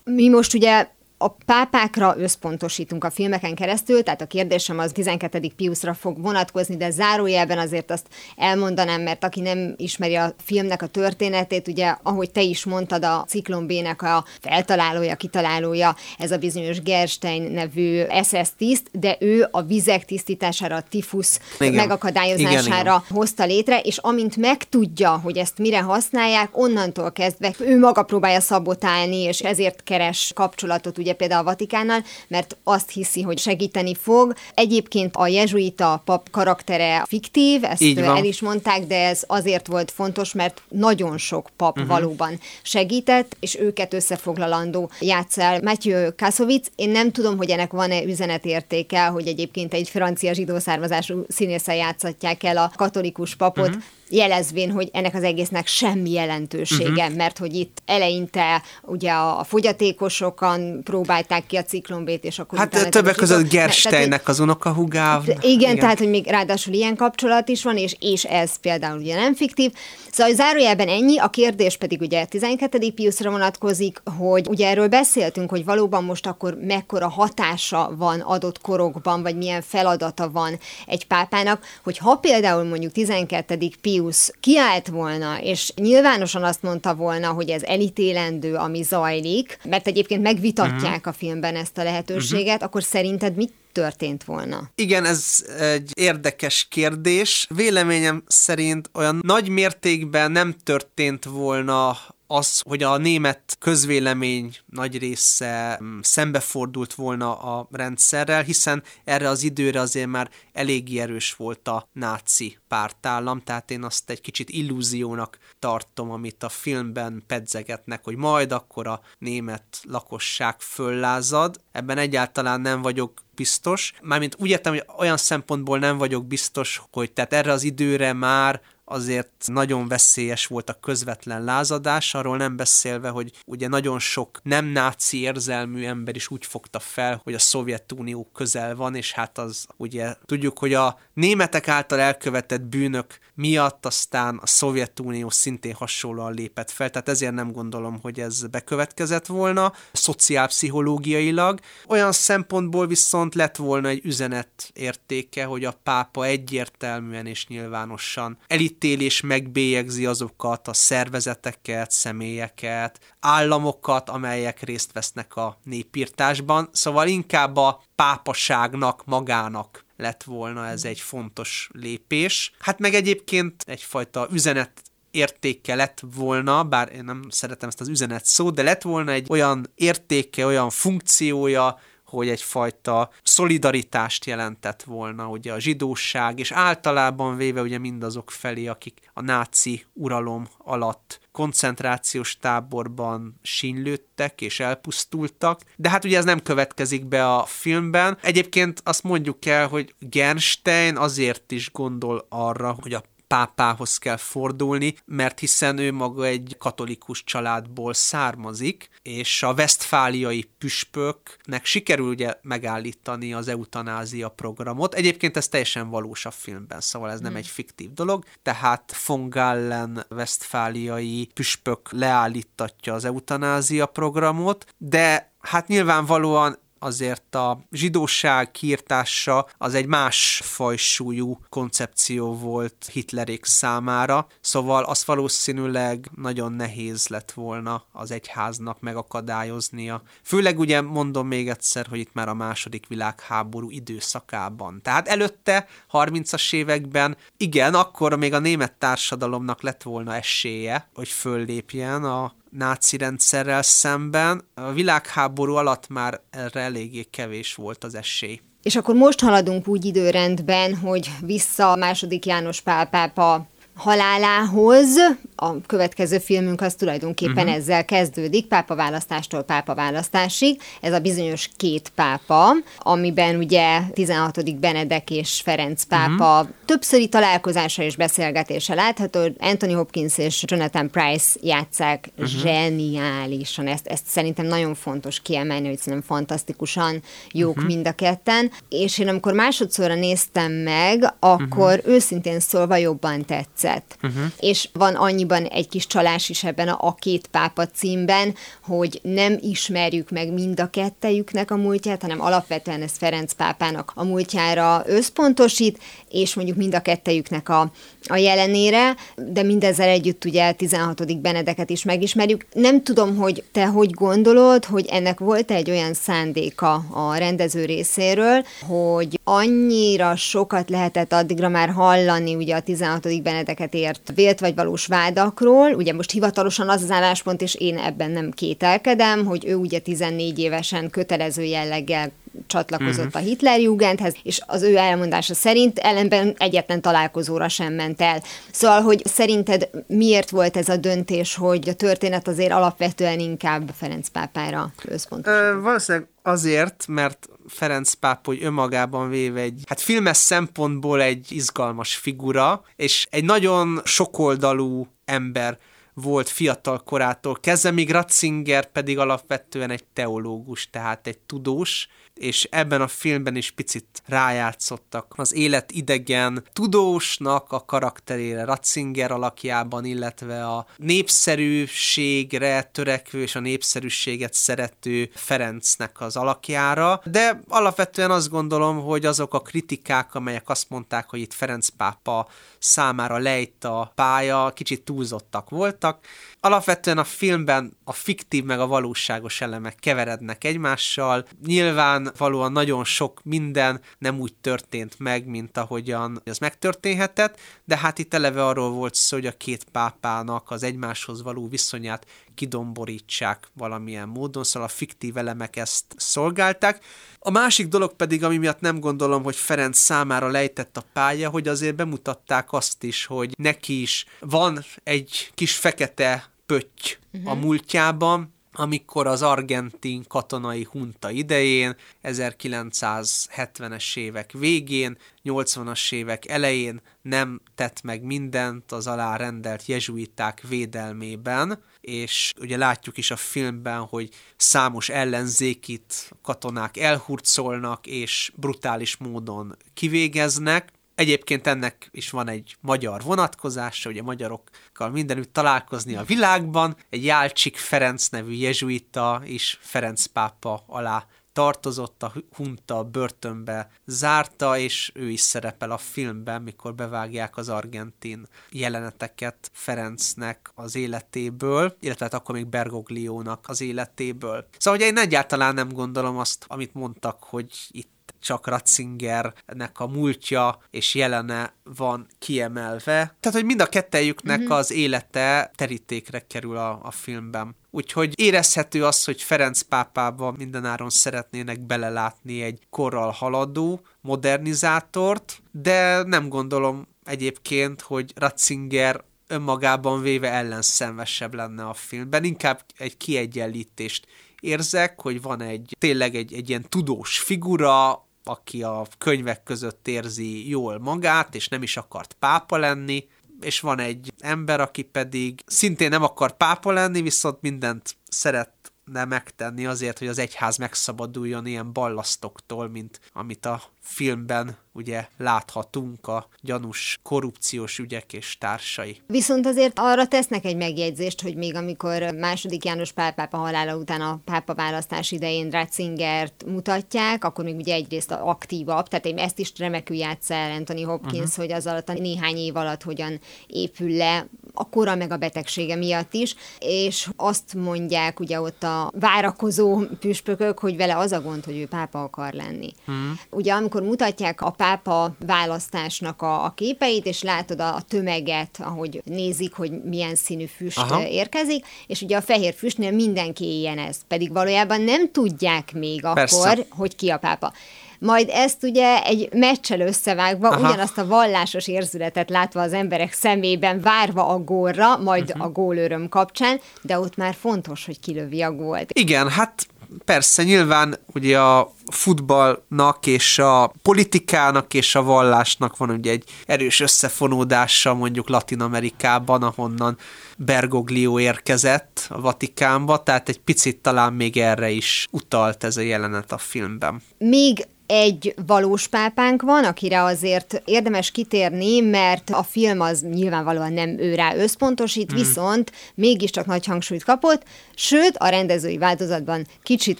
Mi 0.04 0.30
most 0.30 0.54
ugye 0.54 0.90
a 1.22 1.36
pápákra 1.46 2.16
összpontosítunk 2.18 3.04
a 3.04 3.10
filmeken 3.10 3.56
keresztül, 3.56 4.04
tehát 4.04 4.22
a 4.22 4.26
kérdésem 4.26 4.80
az 4.80 4.92
12. 4.92 5.40
Piusra 5.56 5.94
fog 5.94 6.22
vonatkozni, 6.22 6.78
de 6.78 6.90
zárójelben 6.90 7.58
azért 7.58 7.92
azt 7.92 8.06
elmondanám, 8.36 9.02
mert 9.02 9.24
aki 9.24 9.42
nem 9.42 9.74
ismeri 9.78 10.16
a 10.16 10.34
filmnek 10.44 10.82
a 10.82 10.88
történetét, 10.88 11.68
ugye, 11.68 11.96
ahogy 12.04 12.32
te 12.32 12.42
is 12.42 12.66
mondtad, 12.66 13.06
a 13.06 13.26
Ciklon 13.28 13.68
B-nek 13.68 14.02
a 14.02 14.26
feltalálója, 14.42 15.16
kitalálója, 15.16 15.96
ez 16.18 16.32
a 16.32 16.38
bizonyos 16.38 16.82
Gerstein 16.82 17.52
nevű 17.52 18.04
SS 18.24 18.50
tiszt, 18.58 18.88
de 18.92 19.18
ő 19.20 19.48
a 19.52 19.62
vizek 19.62 20.06
tisztítására, 20.06 20.76
a 20.76 20.84
tifusz 20.90 21.40
igen. 21.60 21.74
megakadályozására 21.74 22.70
igen, 22.70 22.82
igen. 22.82 23.02
hozta 23.10 23.46
létre, 23.46 23.80
és 23.80 23.98
amint 23.98 24.38
megtudja, 24.38 25.20
hogy 25.24 25.38
ezt 25.38 25.58
mire 25.58 25.82
használják, 25.82 26.58
onnantól 26.58 27.12
kezdve 27.12 27.54
ő 27.60 27.80
maga 27.80 28.04
próbálja 28.04 28.40
szabotálni, 28.40 29.22
és 29.22 29.40
ezért 29.40 29.84
keres 29.84 30.32
kapcsolatot 30.36 30.98
ugye 30.98 31.11
ugye 31.12 31.20
például 31.20 31.42
a 31.42 31.50
Vatikánnal, 31.50 32.04
mert 32.28 32.58
azt 32.64 32.90
hiszi, 32.90 33.22
hogy 33.22 33.40
segíteni 33.40 33.96
fog. 33.96 34.34
Egyébként 34.54 35.16
a 35.16 35.28
jezsuita 35.28 36.02
pap 36.06 36.30
karaktere 36.30 37.04
fiktív, 37.08 37.64
ezt 37.64 37.98
el 37.98 38.24
is 38.24 38.42
mondták, 38.42 38.86
de 38.86 39.08
ez 39.08 39.24
azért 39.28 39.68
volt 39.68 39.92
fontos, 39.92 40.34
mert 40.34 40.62
nagyon 40.70 41.18
sok 41.18 41.50
pap 41.56 41.78
uh-huh. 41.78 41.92
valóban 41.92 42.40
segített, 42.62 43.36
és 43.40 43.60
őket 43.60 43.94
összefoglalandó 43.94 44.90
játsz 45.00 45.38
el 45.38 45.62
Matthew 45.62 46.10
Kasovic. 46.18 46.68
Én 46.76 46.90
nem 46.90 47.12
tudom, 47.12 47.38
hogy 47.38 47.50
ennek 47.50 47.72
van-e 47.72 48.04
üzenetértéke, 48.04 49.06
hogy 49.06 49.28
egyébként 49.28 49.74
egy 49.74 49.90
francia 49.90 50.34
zsidó 50.34 50.60
származású 50.60 51.26
színészel 51.28 51.76
játszatják 51.76 52.44
el 52.44 52.58
a 52.58 52.72
katolikus 52.76 53.36
papot, 53.36 53.68
uh-huh 53.68 53.84
jelezvén, 54.12 54.72
hogy 54.72 54.90
ennek 54.94 55.16
az 55.16 55.24
egésznek 55.24 55.68
semmi 55.68 56.12
jelentősége, 56.12 57.04
uh-huh. 57.04 57.16
mert 57.16 57.38
hogy 57.38 57.54
itt 57.54 57.82
eleinte 57.86 58.62
ugye 58.82 59.12
a 59.12 59.44
fogyatékosokan 59.44 60.82
próbálták 60.84 61.46
ki 61.46 61.56
a 61.56 61.64
ciklombét, 61.64 62.24
és 62.24 62.40
akkor 62.40 62.58
Hát 62.58 62.90
többek 62.90 63.16
között 63.16 63.50
Gersteinnek 63.50 64.28
az 64.28 64.40
unokahugával. 64.40 65.36
Igen, 65.42 65.60
igen, 65.60 65.76
tehát, 65.80 65.98
hogy 65.98 66.10
még 66.10 66.28
ráadásul 66.28 66.74
ilyen 66.74 66.96
kapcsolat 66.96 67.50
is 67.50 67.64
van, 67.64 67.78
és, 67.78 67.96
és 68.00 68.24
ez 68.24 68.60
például 68.60 69.00
ugye 69.00 69.16
nem 69.16 69.36
fiktív. 69.36 69.72
Szóval 70.12 70.34
zárójelben 70.34 70.88
ennyi, 70.88 71.18
a 71.18 71.30
kérdés 71.30 71.78
pedig 71.78 72.02
ugye 72.02 72.26
12. 72.26 72.92
Piusra 72.96 73.32
vonatkozik, 73.32 74.02
hogy 74.18 74.48
ugye 74.48 74.68
erről 74.68 74.88
beszéltünk, 74.88 75.50
hogy 75.50 75.66
valóban 75.66 76.04
most 76.04 76.28
akkor 76.28 76.58
mekkora 76.62 77.10
hatása 77.10 77.94
van 77.98 78.20
adott 78.20 78.62
korokban, 78.62 79.22
vagy 79.22 79.38
milyen 79.38 79.62
feladata 79.62 80.30
van 80.32 80.60
egy 80.86 81.08
pápának, 81.08 81.66
hogy 81.84 81.98
ha 81.98 82.16
például 82.16 82.64
mondjuk 82.64 82.92
12. 82.92 83.58
Pius 83.82 84.01
Pius 84.02 84.32
kiállt 84.40 84.88
volna, 84.88 85.42
és 85.42 85.72
nyilvánosan 85.76 86.44
azt 86.44 86.62
mondta 86.62 86.96
volna, 86.96 87.28
hogy 87.32 87.50
ez 87.50 87.64
elítélendő, 87.64 88.56
ami 88.56 88.82
zajlik, 88.82 89.58
mert 89.64 89.88
egyébként 89.88 90.22
megvitatják 90.22 90.82
uh-huh. 90.82 91.08
a 91.08 91.14
filmben 91.14 91.56
ezt 91.56 91.78
a 91.78 91.84
lehetőséget, 91.84 92.48
uh-huh. 92.48 92.64
akkor 92.64 92.84
szerinted 92.84 93.36
mit 93.36 93.54
történt 93.72 94.24
volna? 94.24 94.70
Igen, 94.76 95.06
ez 95.06 95.46
egy 95.60 95.92
érdekes 95.94 96.68
kérdés. 96.70 97.48
Véleményem 97.56 98.24
szerint 98.28 98.90
olyan 98.94 99.20
nagy 99.24 99.50
mértékben 99.50 100.32
nem 100.32 100.56
történt 100.64 101.26
volna 101.26 101.98
az, 102.32 102.60
hogy 102.60 102.84
a 102.84 102.98
német 102.98 103.56
közvélemény 103.60 104.58
nagy 104.66 104.98
része 104.98 105.80
mm, 105.84 106.00
szembefordult 106.02 106.94
volna 106.94 107.40
a 107.40 107.68
rendszerrel, 107.72 108.42
hiszen 108.42 108.84
erre 109.04 109.30
az 109.30 109.44
időre 109.44 109.80
azért 109.80 110.08
már 110.08 110.30
elég 110.54 110.98
erős 110.98 111.34
volt 111.34 111.68
a 111.68 111.88
náci 111.94 112.58
pártállam, 112.68 113.42
tehát 113.42 113.72
én 113.72 113.84
azt 113.84 114.10
egy 114.10 114.22
kicsit 114.22 114.50
illúziónak 114.50 115.38
tartom, 115.60 116.12
amit 116.12 116.44
a 116.44 116.50
filmben 116.50 117.24
pedzegetnek, 117.28 118.04
hogy 118.04 118.16
majd 118.16 118.52
akkor 118.52 118.88
a 118.88 119.02
német 119.18 119.64
lakosság 119.84 120.60
föllázad. 120.60 121.60
Ebben 121.72 121.98
egyáltalán 121.98 122.62
nem 122.62 122.82
vagyok 122.82 123.22
biztos. 123.36 123.94
Mármint 124.02 124.36
úgy 124.40 124.50
értem, 124.50 124.74
hogy 124.74 124.86
olyan 124.98 125.18
szempontból 125.18 125.80
nem 125.80 125.98
vagyok 125.98 126.26
biztos, 126.26 126.82
hogy 126.92 127.12
tehát 127.12 127.34
erre 127.34 127.52
az 127.52 127.64
időre 127.64 128.14
már 128.14 128.62
azért 128.92 129.30
nagyon 129.46 129.88
veszélyes 129.88 130.46
volt 130.46 130.70
a 130.70 130.80
közvetlen 130.80 131.44
lázadás, 131.44 132.14
arról 132.14 132.38
nem 132.38 132.56
beszélve, 132.56 133.10
hogy 133.10 133.32
ugye 133.46 133.68
nagyon 133.68 134.00
sok 134.00 134.40
nem 134.44 134.66
náci 134.66 135.22
érzelmű 135.22 135.86
ember 135.86 136.16
is 136.16 136.32
úgy 136.32 136.46
fogta 136.46 136.80
fel, 136.80 137.22
hogy 137.24 137.34
a 137.34 137.40
Szovjetunió 137.40 138.30
közel 138.34 138.76
van, 138.76 138.96
és 138.96 139.12
hát 139.12 139.38
az 139.38 139.68
ugye 139.78 140.16
tudjuk, 140.26 140.60
hogy 140.60 140.74
a 140.74 141.00
németek 141.14 141.68
által 141.68 142.00
elkövetett 142.00 142.62
bűnök 142.62 143.18
miatt 143.36 143.86
aztán 143.86 144.40
a 144.42 144.48
Szovjetunió 144.48 145.30
szintén 145.30 145.74
hasonlóan 145.74 146.34
lépett 146.34 146.72
fel, 146.72 146.90
tehát 146.90 147.10
ezért 147.10 147.34
nem 147.34 147.52
gondolom, 147.52 148.00
hogy 148.02 148.20
ez 148.20 148.48
bekövetkezett 148.48 149.26
volna, 149.26 149.74
szociálpszichológiailag. 149.92 151.60
Olyan 151.88 152.12
szempontból 152.12 152.88
viszont 152.88 153.36
lett 153.36 153.56
volna 153.56 153.88
egy 153.88 154.06
üzenet 154.06 154.70
értéke, 154.74 155.46
hogy 155.46 155.66
a 155.66 155.80
pápa 155.84 156.26
egyértelműen 156.26 157.26
és 157.26 157.48
nyilvánosan 157.48 158.38
elit 158.48 158.81
megítéli 158.82 159.06
és 159.06 159.22
megbélyegzi 159.22 160.06
azokat 160.06 160.68
a 160.68 160.74
szervezeteket, 160.74 161.92
személyeket, 161.92 163.00
államokat, 163.20 164.10
amelyek 164.10 164.62
részt 164.62 164.92
vesznek 164.92 165.36
a 165.36 165.60
népírtásban. 165.64 166.70
Szóval 166.72 167.08
inkább 167.08 167.58
a 167.58 167.82
pápaságnak 167.96 169.06
magának 169.06 169.86
lett 169.98 170.24
volna 170.24 170.68
ez 170.68 170.86
egy 170.86 171.00
fontos 171.00 171.70
lépés. 171.74 172.52
Hát 172.60 172.80
meg 172.80 172.94
egyébként 172.94 173.64
egyfajta 173.68 174.28
üzenet 174.32 174.72
értéke 175.12 175.76
lett 175.76 176.04
volna, 176.16 176.64
bár 176.64 176.92
én 176.94 177.04
nem 177.04 177.22
szeretem 177.30 177.70
ezt 177.70 177.82
az 177.82 177.88
üzenet 177.88 178.26
szót, 178.26 178.56
de 178.56 178.64
lett 178.64 178.82
volna 178.82 179.12
egy 179.12 179.28
olyan 179.30 179.72
értéke, 179.76 180.46
olyan 180.46 180.70
funkciója, 180.70 181.80
hogy 182.18 182.30
egyfajta 182.30 183.10
szolidaritást 183.24 184.26
jelentett 184.26 184.84
volna 184.84 185.28
ugye 185.28 185.54
a 185.54 185.60
zsidóság, 185.60 186.40
és 186.40 186.52
általában 186.52 187.38
véve 187.38 187.62
ugye 187.62 187.78
mindazok 187.78 188.32
felé, 188.32 188.68
akik 188.68 189.00
a 189.14 189.22
náci 189.22 189.86
uralom 189.94 190.48
alatt 190.58 191.20
koncentrációs 191.32 192.38
táborban 192.38 193.40
sínlődtek 193.42 194.42
és 194.42 194.60
elpusztultak, 194.60 195.62
de 195.76 195.90
hát 195.90 196.06
ugye 196.06 196.18
ez 196.18 196.26
nem 196.26 196.42
következik 196.42 197.06
be 197.06 197.36
a 197.36 197.46
filmben. 197.46 198.18
Egyébként 198.22 198.82
azt 198.84 199.04
mondjuk 199.04 199.46
el, 199.46 199.68
hogy 199.68 199.96
Gernstein 200.00 200.98
azért 200.98 201.52
is 201.52 201.72
gondol 201.72 202.26
arra, 202.30 202.78
hogy 202.82 202.94
a 202.94 203.04
pápához 203.32 203.98
kell 203.98 204.18
fordulni, 204.18 204.96
mert 205.06 205.40
hiszen 205.40 205.78
ő 205.78 205.92
maga 205.92 206.26
egy 206.26 206.56
katolikus 206.60 207.24
családból 207.24 207.94
származik, 207.94 208.90
és 209.02 209.44
a 209.44 209.54
vesztfáliai 209.54 210.50
püspöknek 210.58 211.66
sikerül 211.66 212.08
ugye 212.08 212.34
megállítani 212.42 213.34
az 213.34 213.48
eutanázia 213.48 214.30
programot. 214.30 214.94
Egyébként 214.94 215.38
ez 215.38 215.48
teljesen 215.48 215.90
valós 215.90 216.26
a 216.26 216.32
filmben, 216.32 216.82
szóval 216.82 217.12
ez 217.12 217.20
nem 217.20 217.30
hmm. 217.30 217.40
egy 217.40 217.48
fiktív 217.48 217.94
dolog, 217.94 218.26
tehát 218.42 218.96
von 219.06 219.30
Gallen 219.30 220.06
vesztfáliai 220.10 221.30
püspök 221.34 221.92
leállítatja 221.92 222.94
az 222.94 223.06
eutanázia 223.06 223.86
programot, 223.86 224.66
de 224.78 225.34
hát 225.40 225.68
nyilvánvalóan 225.68 226.58
azért 226.84 227.36
a 227.36 227.60
zsidóság 227.72 228.52
kiirtása 228.52 229.48
az 229.58 229.74
egy 229.74 229.86
más 229.86 230.42
fajsúlyú 230.44 231.40
koncepció 231.50 232.36
volt 232.36 232.90
Hitlerék 232.92 233.46
számára, 233.46 234.28
szóval 234.42 234.84
az 234.84 235.06
valószínűleg 235.06 236.10
nagyon 236.16 236.52
nehéz 236.52 237.08
lett 237.08 237.32
volna 237.32 237.84
az 237.92 238.12
egyháznak 238.12 238.80
megakadályoznia. 238.80 240.02
Főleg 240.24 240.60
ugye 240.60 240.82
mondom 240.82 241.28
még 241.28 241.50
egyszer, 241.50 241.88
hogy 241.88 242.00
itt 242.00 242.14
már 242.14 242.30
a 242.30 242.34
második 242.34 242.88
világháború 242.88 243.70
időszakában. 243.70 244.82
Tehát 244.82 245.08
előtte, 245.08 245.68
30-as 245.92 246.54
években, 246.54 247.18
igen, 247.38 247.74
akkor 247.74 248.18
még 248.18 248.34
a 248.34 248.40
német 248.40 248.74
társadalomnak 248.74 249.62
lett 249.62 249.84
volna 249.84 250.16
esélye, 250.16 250.90
hogy 250.94 251.08
föllépjen 251.08 252.04
a 252.04 252.40
náci 252.52 252.98
rendszerrel 252.98 253.62
szemben. 253.62 254.42
A 254.54 254.72
világháború 254.72 255.56
alatt 255.56 255.88
már 255.88 256.22
erre 256.30 256.60
eléggé 256.60 257.04
kevés 257.04 257.56
volt 257.56 257.84
az 257.84 257.96
esély. 257.96 258.40
És 258.64 258.76
akkor 258.76 258.96
most 258.96 259.20
haladunk 259.20 259.68
úgy 259.68 259.86
időrendben, 259.86 260.76
hogy 260.76 261.12
vissza 261.22 261.72
a 261.72 261.76
második 261.76 262.26
János 262.26 262.62
Pál 262.62 262.86
pápa 262.86 263.48
halálához. 263.76 264.88
A 265.36 265.62
következő 265.62 266.18
filmünk 266.18 266.62
az 266.62 266.74
tulajdonképpen 266.74 267.36
uh-huh. 267.38 267.54
ezzel 267.54 267.86
kezdődik, 267.86 268.48
pápa 268.48 268.76
választástól 268.76 269.42
pápa 269.44 269.76
választásig. 269.76 270.62
Ez 270.82 270.94
a 270.94 271.00
bizonyos 271.00 271.50
két 271.58 271.92
pápa, 271.96 272.52
amiben 272.78 273.36
ugye 273.36 273.80
16. 273.94 274.60
Benedek 274.60 275.10
és 275.10 275.42
Ferenc 275.44 275.84
pápa 275.84 276.40
uh-huh. 276.40 276.56
többszöri 276.66 277.10
találkozása 277.10 277.84
és 277.84 277.96
beszélgetése 277.96 278.74
látható. 278.74 279.20
Anthony 279.40 279.76
Hopkins 279.76 280.18
és 280.18 280.44
Jonathan 280.48 280.90
Price 280.90 281.40
játszák 281.42 282.10
uh-huh. 282.12 282.28
zseniálisan. 282.28 283.68
Ezt, 283.68 283.88
ezt 283.88 284.06
szerintem 284.08 284.46
nagyon 284.46 284.76
fontos 284.76 285.22
kiemelni, 285.22 285.68
hogy 285.68 285.78
szerintem 285.78 286.08
fantasztikusan 286.08 287.02
jók 287.32 287.56
uh-huh. 287.56 287.66
mind 287.66 287.88
a 287.88 287.92
ketten. 287.92 288.52
És 288.70 288.98
én 288.98 289.08
amikor 289.08 289.34
másodszorra 289.34 289.96
néztem 289.96 290.52
meg, 290.52 291.14
akkor 291.20 291.78
uh-huh. 291.78 291.94
őszintén 291.94 292.40
szólva 292.40 292.76
jobban 292.76 293.26
tetszett 293.26 293.61
tetszett. 293.62 293.98
Uh-huh. 294.04 294.24
És 294.40 294.70
van 294.74 294.96
annyiban 294.96 295.46
egy 295.46 295.70
kis 295.70 295.88
csalás 295.88 296.30
is 296.30 296.44
ebben 296.44 296.68
a, 296.68 296.78
a 296.88 296.96
két 296.96 297.28
pápa 297.28 297.68
címben, 297.68 298.36
hogy 298.64 299.00
nem 299.04 299.38
ismerjük 299.42 300.10
meg 300.10 300.34
mind 300.34 300.60
a 300.60 300.70
kettejüknek 300.70 301.52
a 301.52 301.56
múltját, 301.56 302.02
hanem 302.02 302.22
alapvetően 302.22 302.82
ez 302.82 302.98
Ferenc 302.98 303.34
pápának 303.34 303.92
a 303.96 304.04
múltjára 304.04 304.84
összpontosít, 304.86 305.80
és 306.10 306.34
mondjuk 306.34 306.58
mind 306.58 306.76
a 306.76 306.82
kettejüknek 306.82 307.50
a, 307.50 307.72
a 308.04 308.16
jelenére, 308.16 308.96
de 309.16 309.44
mindezzel 309.44 309.90
együtt 309.90 310.26
ugye 310.26 310.52
16. 310.52 311.22
Benedeket 311.22 311.70
is 311.70 311.84
megismerjük. 311.84 312.46
Nem 312.54 312.84
tudom, 312.84 313.16
hogy 313.16 313.44
te 313.52 313.66
hogy 313.66 313.90
gondolod, 313.90 314.66
hogy 314.66 314.86
ennek 314.90 315.20
volt 315.20 315.52
egy 315.52 315.70
olyan 315.70 315.94
szándéka 315.94 316.74
a 316.92 317.16
rendező 317.16 317.66
részéről, 317.66 318.46
hogy 318.68 319.20
annyira 319.24 320.16
sokat 320.16 320.70
lehetett 320.70 321.14
addigra 321.14 321.50
már 321.50 321.70
hallani 321.70 322.36
ugye 322.36 322.56
a 322.56 322.60
16. 322.60 323.22
Benedeket 323.52 323.74
ért 323.74 324.12
vélt 324.16 324.40
vagy 324.40 324.56
valós 324.56 324.86
vádakról, 324.86 325.74
ugye 325.74 325.94
most 325.94 326.12
hivatalosan 326.12 326.70
az 326.70 326.84
az 326.84 326.92
álláspont, 326.92 327.42
és 327.42 327.56
én 327.56 327.78
ebben 327.78 328.12
nem 328.12 328.32
kételkedem, 328.32 329.26
hogy 329.26 329.46
ő 329.46 329.56
ugye 329.56 329.80
14 329.80 330.40
évesen 330.40 330.90
kötelező 330.90 331.44
jelleggel 331.44 332.12
csatlakozott 332.48 333.06
uh-huh. 333.06 333.22
a 333.22 333.26
Hitlerjugendhez, 333.26 334.16
és 334.24 334.42
az 334.46 334.62
ő 334.62 334.76
elmondása 334.76 335.34
szerint 335.34 335.80
ellenben 335.80 336.36
egyetlen 336.38 336.82
találkozóra 336.82 337.48
sem 337.48 337.74
ment 337.74 338.02
el. 338.02 338.24
Szóval, 338.52 338.82
hogy 338.82 339.02
szerinted 339.06 339.70
miért 339.88 340.30
volt 340.30 340.58
ez 340.58 340.70
a 340.70 340.78
döntés, 340.78 341.36
hogy 341.36 341.70
a 341.70 341.74
történet 341.74 342.28
azért 342.28 342.52
alapvetően 342.52 343.20
inkább 343.20 343.70
Ferenc 343.78 344.08
pápára 344.10 344.74
összpontosult? 344.86 345.62
Valószínűleg 345.62 346.08
azért, 346.24 346.88
mert 346.88 347.30
Ferenc 347.48 347.94
páp, 347.94 348.26
hogy 348.26 348.44
önmagában 348.44 349.10
véve 349.10 349.42
egy, 349.42 349.64
hát 349.68 349.82
filmes 349.82 350.18
szempontból 350.18 351.02
egy 351.02 351.28
izgalmas 351.30 351.96
figura, 351.96 352.64
és 352.76 353.08
egy 353.10 353.24
nagyon 353.24 353.82
sokoldalú 353.84 354.88
ember 355.06 355.58
volt 355.94 356.30
fiatal 356.30 356.80
korától 356.80 357.38
kezdve, 357.40 357.72
míg 357.72 357.92
Ratzinger 357.92 358.72
pedig 358.72 359.00
alapvetően 359.00 359.70
egy 359.70 359.84
teológus, 359.94 360.70
tehát 360.70 361.08
egy 361.08 361.20
tudós, 361.20 361.88
és 362.14 362.48
ebben 362.52 362.82
a 362.82 362.88
filmben 362.88 363.36
is 363.36 363.52
picit 363.52 364.02
rájátszottak 364.06 365.14
az 365.18 365.34
élet 365.34 365.72
idegen 365.72 366.44
tudósnak 366.54 367.52
a 367.52 367.66
karakterére 367.66 368.46
Ratzinger 368.46 369.12
alakjában, 369.12 369.86
illetve 369.86 370.48
a 370.48 370.66
népszerűségre 370.78 372.64
törekvő 372.64 373.22
és 373.22 373.36
a 373.36 373.40
népszerűséget 373.40 374.34
szerető 374.34 375.10
Ferencnek 375.14 376.02
az 376.02 376.16
alakjára, 376.16 377.02
de 377.06 377.42
alapvetően 377.48 378.12
azt 378.12 378.30
gondolom, 378.30 378.82
hogy 378.82 379.06
azok 379.06 379.34
a 379.34 379.40
kritikák, 379.42 380.16
amelyek 380.16 380.50
azt 380.50 380.70
mondták, 380.70 381.10
hogy 381.10 381.20
itt 381.20 381.34
Ferenc 381.34 381.68
pápa 381.68 382.28
számára 382.60 383.18
lejt 383.18 383.64
a 383.64 383.92
pálya, 383.96 384.52
kicsit 384.56 384.84
túlzottak 384.84 385.50
voltak. 385.82 386.06
Alapvetően 386.40 386.98
a 386.98 387.04
filmben 387.04 387.78
a 387.84 387.94
fiktív 387.94 388.44
meg 388.44 388.60
a 388.60 388.68
valóságos 388.68 389.42
elemek 389.42 389.76
keverednek 389.76 390.44
egymással. 390.44 391.26
Nyilván 391.46 392.12
valóan 392.18 392.52
nagyon 392.52 392.84
sok 392.84 393.22
minden 393.24 393.82
nem 393.98 394.20
úgy 394.20 394.34
történt 394.42 395.00
meg, 395.00 395.26
mint 395.26 395.58
ahogyan 395.58 396.22
az 396.26 396.38
megtörténhetett, 396.38 397.40
de 397.72 397.78
hát 397.78 398.00
itt 398.00 398.14
eleve 398.14 398.46
arról 398.46 398.70
volt 398.70 398.96
szó, 398.96 399.18
hogy 399.18 399.26
a 399.26 399.38
két 399.38 399.64
pápának 399.64 400.52
az 400.52 400.64
egymáshoz 400.64 401.22
való 401.24 401.48
viszonyát 401.48 402.06
kidomborítsák 402.36 403.48
valamilyen 403.54 404.08
módon, 404.08 404.44
szóval 404.44 404.68
a 404.68 404.72
fiktív 404.72 405.18
elemek 405.18 405.56
ezt 405.56 405.86
szolgálták. 405.98 406.86
A 407.20 407.30
másik 407.30 407.68
dolog 407.68 407.94
pedig, 407.96 408.24
ami 408.24 408.38
miatt 408.38 408.60
nem 408.60 408.80
gondolom, 408.80 409.24
hogy 409.24 409.36
Ferenc 409.36 409.78
számára 409.78 410.28
lejtett 410.28 410.78
a 410.78 410.84
pálya, 410.94 411.30
hogy 411.30 411.48
azért 411.48 411.76
bemutatták 411.76 412.54
azt 412.54 412.84
is, 412.84 413.06
hogy 413.06 413.34
neki 413.38 413.82
is 413.82 414.06
van 414.20 414.64
egy 414.84 415.32
kis 415.34 415.56
fekete 415.56 416.32
pötty 416.46 416.98
uh-huh. 417.14 417.32
a 417.32 417.36
mhm. 417.36 417.44
múltjában, 417.44 418.34
amikor 418.54 419.08
az 419.08 419.22
argentin 419.22 420.04
katonai 420.08 420.68
hunta 420.72 421.10
idején, 421.10 421.76
1970-es 422.04 423.98
évek 423.98 424.32
végén, 424.32 424.98
80-as 425.24 425.94
évek 425.94 426.28
elején 426.28 426.82
nem 427.02 427.42
tett 427.56 427.82
meg 427.82 428.04
mindent 428.04 428.72
az 428.72 428.88
alárendelt 428.88 429.66
jezsuiták 429.66 430.42
védelmében, 430.48 431.64
és 431.82 432.34
ugye 432.40 432.58
látjuk 432.58 432.98
is 432.98 433.12
a 433.12 433.16
filmben, 433.16 433.80
hogy 433.80 434.10
számos 434.36 434.90
ellenzékit 434.90 436.12
katonák 436.22 436.78
elhurcolnak, 436.78 437.88
és 437.88 438.32
brutális 438.36 438.98
módon 438.98 439.58
kivégeznek, 439.74 440.72
Egyébként 441.02 441.48
ennek 441.48 441.90
is 441.92 442.10
van 442.10 442.28
egy 442.28 442.58
magyar 442.60 443.02
vonatkozása, 443.02 443.90
ugye 443.90 444.02
magyarokkal 444.02 444.90
mindenütt 444.90 445.34
találkozni 445.34 445.96
a 445.96 446.04
világban. 446.04 446.76
Egy 446.90 447.06
Jálcsik 447.06 447.58
Ferenc 447.58 448.08
nevű 448.08 448.34
jezsuita 448.34 449.22
is 449.26 449.58
Ferenc 449.62 450.06
pápa 450.06 450.64
alá 450.68 451.06
tartozott, 451.34 452.04
a 452.04 452.14
hunta 452.36 452.84
börtönbe 452.84 453.72
zárta, 453.86 454.58
és 454.58 454.92
ő 454.94 455.10
is 455.10 455.20
szerepel 455.20 455.72
a 455.72 455.78
filmben, 455.78 456.42
mikor 456.42 456.76
bevágják 456.76 457.38
az 457.38 457.50
argentin 457.50 458.28
jeleneteket 458.52 459.52
Ferencnek 459.54 460.52
az 460.56 460.76
életéből, 460.76 461.76
illetve 461.80 462.06
hát 462.06 462.14
akkor 462.14 462.36
még 462.36 462.48
Bergogliónak 462.48 463.46
az 463.48 463.62
életéből. 463.62 464.48
Szóval 464.58 464.80
ugye 464.80 464.88
én 464.88 464.98
egyáltalán 464.98 465.54
nem 465.54 465.70
gondolom 465.70 466.18
azt, 466.18 466.46
amit 466.48 466.74
mondtak, 466.74 467.24
hogy 467.24 467.52
itt 467.70 468.01
csak 468.22 468.48
Ratzingernek 468.48 469.80
a 469.80 469.88
múltja 469.88 470.60
és 470.70 470.96
jelene 470.96 471.54
van 471.64 472.08
kiemelve. 472.20 473.16
Tehát, 473.20 473.38
hogy 473.38 473.46
mind 473.46 473.62
a 473.62 473.66
kettejüknek 473.66 474.40
mm-hmm. 474.40 474.52
az 474.52 474.72
élete 474.72 475.52
terítékre 475.56 476.20
kerül 476.20 476.58
a, 476.58 476.80
a 476.84 476.92
filmben. 476.92 477.56
Úgyhogy 477.70 478.20
érezhető 478.20 478.86
az, 478.86 479.04
hogy 479.04 479.22
Ferenc 479.22 479.62
pápában 479.62 480.36
mindenáron 480.38 480.90
szeretnének 480.90 481.60
belelátni 481.60 482.42
egy 482.42 482.60
korral 482.70 483.12
haladó 483.12 483.82
modernizátort, 484.02 485.42
de 485.52 486.04
nem 486.04 486.30
gondolom 486.30 486.88
egyébként, 487.04 487.82
hogy 487.82 488.14
Ratzinger 488.16 489.04
önmagában 489.28 490.02
véve 490.02 490.32
ellenszenvesebb 490.32 491.34
lenne 491.34 491.64
a 491.64 491.74
filmben, 491.74 492.24
inkább 492.24 492.62
egy 492.78 492.98
kiegyenlítést 492.98 494.08
érzek, 494.40 495.02
hogy 495.02 495.22
van 495.22 495.42
egy 495.42 495.76
tényleg 495.80 496.16
egy, 496.16 496.34
egy 496.34 496.50
ilyen 496.50 496.66
tudós 496.70 497.20
figura, 497.20 498.06
aki 498.24 498.64
a 498.64 498.88
könyvek 498.98 499.44
között 499.44 499.88
érzi 499.88 500.50
jól 500.50 500.80
magát, 500.80 501.36
és 501.36 501.48
nem 501.48 501.64
is 501.64 501.78
akart 501.78 502.14
pápa 502.14 502.58
lenni, 502.58 503.08
és 503.42 503.60
van 503.60 503.80
egy 503.80 504.14
ember, 504.20 504.60
aki 504.60 504.84
pedig 504.84 505.44
szintén 505.46 505.90
nem 505.90 506.04
akar 506.04 506.38
pápa 506.38 506.72
lenni, 506.72 507.02
viszont 507.02 507.42
mindent 507.42 507.96
szeretne 508.08 509.06
megtenni 509.06 509.66
azért, 509.66 510.00
hogy 510.00 510.08
az 510.08 510.18
egyház 510.18 510.58
megszabaduljon 510.58 511.46
ilyen 511.46 511.74
ballasztoktól, 511.74 512.70
mint 512.70 513.00
amit 513.14 513.46
a 513.46 513.62
filmben 513.80 514.58
ugye 514.74 515.08
láthatunk 515.18 516.08
a 516.08 516.28
gyanús 516.42 517.00
korrupciós 517.04 517.80
ügyek 517.80 518.14
és 518.14 518.38
társai. 518.38 519.02
Viszont 519.08 519.46
azért 519.46 519.80
arra 519.80 520.08
tesznek 520.08 520.46
egy 520.46 520.56
megjegyzést, 520.56 521.22
hogy 521.22 521.36
még 521.36 521.56
amikor 521.56 522.04
második 522.20 522.66
János 522.66 522.92
Pál 522.92 523.14
pápa 523.14 523.38
halála 523.38 523.76
után 523.76 524.02
a 524.02 524.20
pápa 524.26 524.54
választás 524.54 525.12
idején 525.12 525.50
Ratzingert 525.50 526.44
mutatják, 526.46 527.24
akkor 527.24 527.44
még 527.44 527.56
ugye 527.56 527.74
egyrészt 527.74 528.12
aktívabb, 528.12 528.88
tehát 528.88 529.20
ezt 529.20 529.40
is 529.40 529.52
remekül 529.58 529.98
játsza 529.98 530.34
el 530.34 530.52
Anthony 530.52 530.86
Hopkins, 530.86 531.30
uh-huh. 531.30 531.46
hogy 531.46 531.52
az 531.52 531.68
alatt 531.68 531.90
a 531.90 531.94
néhány 531.94 532.38
év 532.38 532.56
alatt 532.56 532.84
hogyan 532.84 533.20
épül 533.48 533.98
le 533.98 534.28
a 534.54 534.70
kora 534.70 534.96
meg 534.96 535.12
a 535.12 535.18
betegsége 535.18 535.76
miatt 535.76 536.14
is, 536.14 536.36
és 536.60 537.10
azt 537.16 537.54
mondják 537.54 538.20
ugye 538.20 538.42
ott 538.42 538.64
a 538.64 538.92
várakozó 539.00 539.82
püspökök, 540.00 540.60
hogy 540.60 540.78
vele 540.78 540.98
az 540.98 541.12
a 541.12 541.22
gond, 541.22 541.46
hogy 541.46 541.58
ő 541.58 541.68
pápa 541.68 542.04
akar 542.04 542.34
lenni. 542.34 542.74
Uh-huh. 542.80 543.18
Ugye 543.30 543.54
amikor 543.54 543.82
mutatják 543.82 544.42
a 544.42 544.52
pápa 544.62 545.16
választásnak 545.26 546.22
a, 546.22 546.44
a 546.44 546.54
képeit, 546.56 547.06
és 547.06 547.24
látod 547.24 547.60
a, 547.60 547.76
a 547.76 547.82
tömeget, 547.82 548.60
ahogy 548.60 549.02
nézik, 549.06 549.54
hogy 549.54 549.72
milyen 549.84 550.16
színű 550.16 550.46
füst 550.46 550.78
Aha. 550.78 551.08
érkezik, 551.08 551.66
és 551.88 552.02
ugye 552.02 552.18
a 552.18 552.22
fehér 552.22 552.54
füstnél 552.54 552.92
mindenki 552.92 553.60
ilyen 553.60 553.78
ez, 553.78 553.98
pedig 554.08 554.32
valójában 554.32 554.82
nem 554.82 555.12
tudják 555.12 555.74
még 555.74 556.02
Persze. 556.14 556.38
akkor, 556.38 556.66
hogy 556.70 556.96
ki 556.96 557.10
a 557.10 557.18
pápa 557.18 557.54
majd 558.00 558.30
ezt 558.34 558.64
ugye 558.64 559.04
egy 559.04 559.30
meccsel 559.34 559.80
összevágva, 559.80 560.50
Aha. 560.50 560.68
ugyanazt 560.68 560.98
a 560.98 561.08
vallásos 561.08 561.68
érzületet 561.68 562.30
látva 562.30 562.62
az 562.62 562.74
emberek 562.74 563.14
szemében, 563.14 563.82
várva 563.82 564.28
a 564.28 564.38
gólra, 564.38 564.98
majd 564.98 565.30
uh-huh. 565.30 565.46
a 565.46 565.50
gólöröm 565.50 566.10
kapcsán, 566.10 566.60
de 566.82 567.00
ott 567.00 567.16
már 567.16 567.36
fontos, 567.40 567.86
hogy 567.86 568.00
kilövi 568.00 568.42
a 568.42 568.52
gólt. 568.52 568.92
Igen, 568.94 569.30
hát 569.30 569.68
persze, 570.06 570.44
nyilván 570.44 571.00
ugye 571.14 571.40
a 571.40 571.72
futballnak 571.92 573.06
és 573.06 573.40
a 573.40 573.74
politikának 573.82 574.74
és 574.74 574.96
a 574.96 575.04
vallásnak 575.04 575.78
van 575.78 575.90
ugye 575.90 576.12
egy 576.12 576.24
erős 576.46 576.80
összefonódása 576.80 577.94
mondjuk 577.94 578.30
Latin 578.30 578.62
Amerikában, 578.62 579.44
ahonnan 579.44 579.98
Bergoglio 580.38 581.20
érkezett 581.20 582.06
a 582.10 582.22
Vatikánba, 582.22 583.04
tehát 583.04 583.30
egy 583.30 583.40
picit 583.40 583.78
talán 583.78 584.14
még 584.14 584.38
erre 584.38 584.70
is 584.70 585.08
utalt 585.12 585.64
ez 585.64 585.78
a 585.78 585.82
jelenet 585.82 586.32
a 586.32 586.38
filmben. 586.38 587.02
Még 587.18 587.68
egy 587.92 588.34
valós 588.46 588.88
pápánk 588.88 589.42
van, 589.42 589.64
akire 589.64 590.04
azért 590.04 590.62
érdemes 590.66 591.12
kitérni, 591.12 591.80
mert 591.80 592.30
a 592.30 592.44
film 592.44 592.80
az 592.80 593.02
nyilvánvalóan 593.02 593.74
nem 593.74 594.00
ő 594.00 594.16
rá 594.16 594.36
összpontosít, 594.36 595.14
mm. 595.14 595.16
viszont 595.16 595.72
mégiscsak 595.96 596.46
nagy 596.46 596.66
hangsúlyt 596.66 597.04
kapott, 597.04 597.44
sőt, 597.76 598.18
a 598.18 598.28
rendezői 598.28 598.78
változatban 598.78 599.46
kicsit 599.64 600.00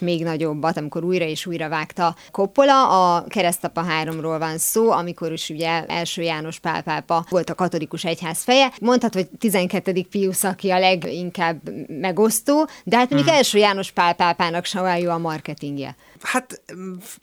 még 0.00 0.22
nagyobbat, 0.22 0.76
amikor 0.76 1.04
újra 1.04 1.24
és 1.24 1.46
újra 1.46 1.68
vágta 1.68 2.16
Coppola, 2.30 3.14
a 3.14 3.24
Keresztapa 3.28 3.84
3-ról 4.02 4.36
van 4.38 4.58
szó, 4.58 4.90
amikor 4.90 5.32
is 5.32 5.48
ugye 5.48 5.84
első 5.86 6.22
János 6.22 6.58
Pál 6.58 6.82
pápa 6.82 7.26
volt 7.28 7.50
a 7.50 7.54
katolikus 7.54 8.04
egyház 8.04 8.42
feje. 8.42 8.72
Mondhat, 8.80 9.14
hogy 9.14 9.28
12. 9.38 10.06
Pius, 10.10 10.44
aki 10.44 10.70
a 10.70 10.78
leginkább 10.78 11.60
megosztó, 11.88 12.68
de 12.84 12.96
hát 12.96 13.10
még 13.10 13.24
mm. 13.24 13.28
első 13.28 13.58
János 13.58 13.90
Pál 13.90 14.14
pápának 14.14 14.64
sem 14.64 14.82
olyan 14.82 14.98
jó 14.98 15.10
a 15.10 15.18
marketingje. 15.18 15.96
Hát 16.22 16.62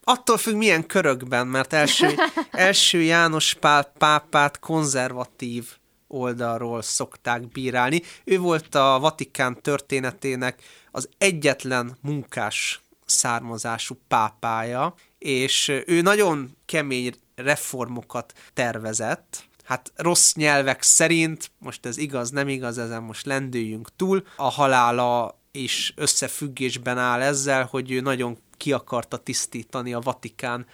attól 0.03 0.37
függ 0.37 0.55
milyen 0.55 0.85
körökben, 0.85 1.47
mert 1.47 1.73
első, 1.73 2.15
első 2.51 3.01
János 3.01 3.53
Pál 3.53 3.83
pápát 3.97 4.59
konzervatív 4.59 5.65
oldalról 6.07 6.81
szokták 6.81 7.47
bírálni. 7.47 8.01
Ő 8.23 8.39
volt 8.39 8.75
a 8.75 8.99
Vatikán 8.99 9.61
történetének 9.61 10.61
az 10.91 11.09
egyetlen 11.17 11.97
munkás 12.01 12.81
származású 13.05 13.97
pápája, 14.07 14.93
és 15.17 15.67
ő 15.85 16.01
nagyon 16.01 16.57
kemény 16.65 17.13
reformokat 17.35 18.33
tervezett, 18.53 19.43
hát 19.63 19.91
rossz 19.95 20.33
nyelvek 20.33 20.81
szerint, 20.81 21.51
most 21.57 21.85
ez 21.85 21.97
igaz, 21.97 22.29
nem 22.29 22.47
igaz, 22.47 22.77
ezen 22.77 23.03
most 23.03 23.25
lendüljünk 23.25 23.95
túl, 23.95 24.23
a 24.35 24.49
halála 24.49 25.39
is 25.51 25.93
összefüggésben 25.95 26.97
áll 26.97 27.21
ezzel, 27.21 27.65
hogy 27.71 27.91
ő 27.91 27.99
nagyon 28.01 28.37
ki 28.59 28.73
akarta 28.73 29.17
tisztítani 29.17 29.93
a 29.93 29.99
Vatikán 29.99 30.65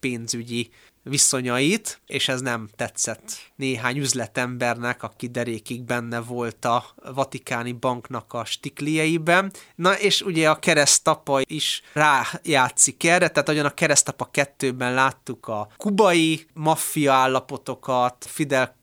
pénzügyi 0.00 0.70
viszonyait, 1.02 2.00
és 2.06 2.28
ez 2.28 2.40
nem 2.40 2.68
tetszett 2.76 3.52
néhány 3.56 3.96
üzletembernek, 3.96 5.02
aki 5.02 5.28
derékig 5.28 5.82
benne 5.82 6.20
volt 6.20 6.64
a 6.64 6.84
Vatikáni 7.14 7.72
banknak 7.72 8.32
a 8.32 8.44
stiklieiben. 8.44 9.52
Na 9.74 9.98
és 9.98 10.22
ugye 10.22 10.50
a 10.50 10.58
keresztapa 10.58 11.40
is 11.44 11.82
rájátszik 11.92 13.04
erre, 13.04 13.28
tehát 13.28 13.48
ahogyan 13.48 13.66
a 13.66 13.74
keresztapa 13.74 14.28
kettőben 14.30 14.94
láttuk 14.94 15.48
a 15.48 15.68
kubai 15.76 16.46
maffia 16.52 17.12
állapotokat 17.12 18.26
Fidel 18.28 18.76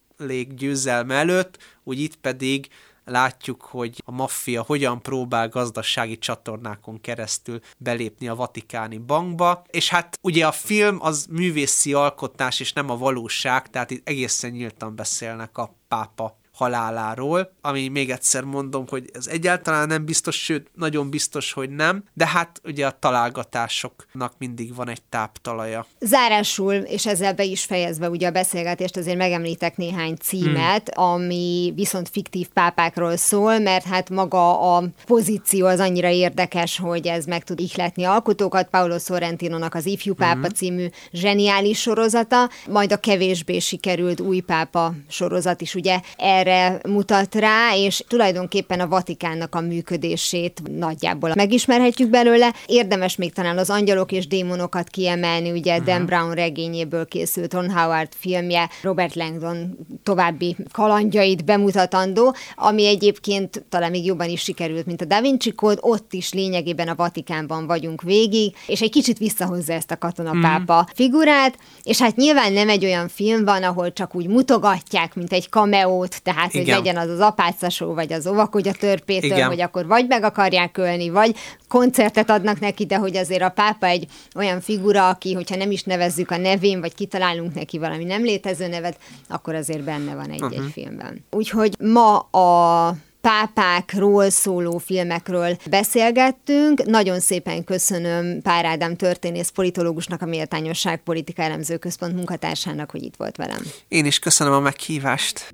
győzelme 0.56 1.15
előtt, 1.15 1.58
úgy 1.84 2.00
itt 2.00 2.15
pedig 2.15 2.67
látjuk, 3.06 3.62
hogy 3.62 4.02
a 4.06 4.12
maffia 4.12 4.62
hogyan 4.62 5.02
próbál 5.02 5.50
gazdasági 5.50 6.18
csatornákon 6.18 7.02
keresztül 7.02 7.60
belépni 7.78 8.28
a 8.28 8.36
Vatikáni 8.36 8.98
bankba, 8.98 9.64
és 9.70 9.90
hát 9.90 10.20
ugye 10.22 10.48
a 10.48 10.52
film 10.52 10.98
az 11.02 11.28
művészi 11.30 11.94
alkotás 11.94 12.60
és 12.60 12.74
nem 12.74 12.90
a 12.90 12.98
valóság, 12.98 13.70
tehát 13.70 13.92
itt 13.92 14.08
egészen 14.08 14.52
nyíltan 14.52 14.96
beszélnek 14.96 15.58
a 15.58 15.76
pápa 15.88 16.40
haláláról, 16.54 17.52
ami 17.62 17.88
még 17.88 18.10
egyszer 18.10 18.44
mondom, 18.44 18.86
hogy 18.90 19.10
ez 19.14 19.28
egyáltalán 19.28 19.88
nem 19.88 20.06
biztos, 20.06 20.44
sőt, 20.44 20.68
nagyon 20.76 21.10
biztos, 21.10 21.54
hogy 21.54 21.70
nem, 21.70 22.04
de 22.14 22.28
hát 22.28 22.62
ugye 22.64 22.86
a 22.86 22.98
találgatásoknak 23.00 24.34
mindig 24.38 24.76
van 24.76 24.90
egy 24.90 25.02
táptalaja. 25.10 25.86
Zárásul, 26.00 26.74
és 26.74 27.06
ezzel 27.06 27.34
be 27.34 27.44
is 27.44 27.64
fejezve 27.64 28.10
ugye 28.10 28.28
a 28.28 28.32
beszélgetést, 28.32 28.98
azért 28.98 29.18
megemlítek 29.18 29.78
néhány 29.78 30.16
címet, 30.16 30.92
hmm. 30.96 31.04
ami 31.04 31.74
viszont 31.76 32.10
fiktív 32.10 32.48
pápákról 32.48 33.18
szól, 33.18 33.60
mert 33.60 33.86
hát 33.86 34.10
maga 34.10 34.76
a 34.76 34.84
pozíció 35.06 35.66
az 35.66 35.80
annyira 35.80 36.10
érdekes, 36.10 36.78
hogy 36.78 37.08
ez 37.08 37.26
meg 37.26 37.44
tud 37.44 37.60
ihletni 37.60 38.04
alkotókat. 38.04 38.70
Paulo 38.70 39.00
Sorrentinonak 39.00 39.74
az 39.76 39.86
Ifjú 39.86 40.14
Pápa 40.14 40.40
hmm. 40.40 40.54
című 40.54 40.88
zseniális 41.12 41.82
sorozata, 41.82 42.50
majd 42.68 42.92
a 42.92 42.98
kevésbé 42.98 43.60
sikerült 43.60 44.20
új 44.20 44.40
pápa 44.40 44.94
sorozat 45.10 45.62
is 45.62 45.76
ugye 45.76 46.00
erre 46.18 46.40
erre 46.41 46.80
mutat 46.88 47.36
rá, 47.36 47.75
és 47.75 48.04
tulajdonképpen 48.08 48.80
a 48.80 48.88
Vatikánnak 48.88 49.56
a 49.56 49.62
működését 49.62 50.62
nagyjából 50.77 51.32
megismerhetjük 51.36 52.10
belőle. 52.10 52.54
Érdemes 52.65 53.15
még 53.15 53.34
talán 53.34 53.58
az 53.58 53.69
angyalok 53.69 54.12
és 54.12 54.27
démonokat 54.27 54.89
kiemelni, 54.89 55.51
ugye 55.51 55.77
uh-huh. 55.77 55.88
Dan 55.88 56.06
Brown 56.06 56.34
regényéből 56.34 57.06
készült 57.06 57.54
Ron 57.54 57.71
Howard 57.71 58.10
filmje, 58.19 58.69
Robert 58.82 59.15
Langdon 59.15 59.77
további 60.04 60.56
kalandjait 60.71 61.45
bemutatandó, 61.45 62.36
ami 62.56 62.86
egyébként 62.86 63.63
talán 63.69 63.91
még 63.91 64.06
jobban 64.06 64.30
is 64.30 64.41
sikerült, 64.41 64.86
mint 64.86 65.01
a 65.01 65.06
Da 65.06 65.21
Vinci 65.21 65.51
Code, 65.51 65.80
ott 65.82 66.13
is 66.13 66.34
lényegében 66.34 66.88
a 66.88 66.95
Vatikánban 66.95 67.67
vagyunk 67.67 68.01
végig, 68.01 68.56
és 68.67 68.82
egy 68.82 68.91
kicsit 68.91 69.17
visszahozza 69.17 69.73
ezt 69.73 69.91
a 69.91 69.97
katonapápa 69.97 70.73
uh-huh. 70.73 70.89
figurát, 70.95 71.58
és 71.84 71.99
hát 71.99 72.15
nyilván 72.15 72.54
nem 72.54 72.69
egy 72.69 72.86
olyan 72.86 73.08
film 73.08 73.45
van, 73.45 73.63
ahol 73.63 73.93
csak 73.93 74.15
úgy 74.15 74.27
mutogatják, 74.27 75.15
mint 75.15 75.34
egy 75.34 75.49
kameót, 75.49 76.21
Tehát, 76.34 76.54
Igen. 76.54 76.76
hogy 76.76 76.84
legyen 76.84 77.04
az 77.04 77.10
az 77.10 77.20
apácasó, 77.20 77.94
vagy 77.94 78.13
az 78.13 78.28
óvakogya 78.28 78.72
törpétől, 78.72 79.32
Igen. 79.32 79.48
hogy 79.48 79.62
akkor 79.62 79.86
vagy 79.86 80.08
meg 80.08 80.24
akarják 80.24 80.78
ölni, 80.78 81.10
vagy 81.10 81.36
koncertet 81.67 82.30
adnak 82.30 82.60
neki, 82.60 82.86
de 82.86 82.96
hogy 82.96 83.17
azért 83.17 83.41
a 83.41 83.50
pápa 83.50 83.86
egy 83.86 84.08
olyan 84.36 84.62
figura, 84.62 85.10
aki, 85.10 85.34
hogyha 85.34 85.56
nem 85.56 85.72
is 85.72 85.84
nevezzük 85.84 86.32
a 86.32 86.38
nevén, 86.38 86.80
vagy 86.80 86.96
kitalálunk 86.96 87.54
neki 87.54 87.78
valami 87.78 88.04
nem 88.04 88.24
létező 88.24 88.67
nevet, 88.67 88.98
akkor 89.30 89.56
azért 89.56 89.84
benne 89.84 90.15
van 90.15 90.30
egy-egy 90.30 90.58
uh-huh. 90.58 90.72
filmben. 90.72 91.26
Úgyhogy 91.30 91.76
ma 91.80 92.17
a 92.20 92.96
pápákról 93.22 94.30
szóló 94.30 94.78
filmekről 94.78 95.58
beszélgettünk. 95.70 96.86
Nagyon 96.86 97.20
szépen 97.20 97.63
köszönöm 97.63 98.41
Pár 98.41 98.65
Ádám 98.65 98.96
történész 98.96 99.50
politológusnak, 99.50 100.22
a 100.22 100.26
Méltányosság 100.26 101.04
Politika 101.04 101.41
Elemző 101.41 101.78
Központ 101.78 102.15
munkatársának, 102.15 102.91
hogy 102.91 103.04
itt 103.04 103.15
volt 103.17 103.38
velem. 103.38 103.62
Én 103.88 104.06
is 104.06 104.20
köszönöm 104.20 104.54
a 104.54 104.60
meghívást. 104.60 105.54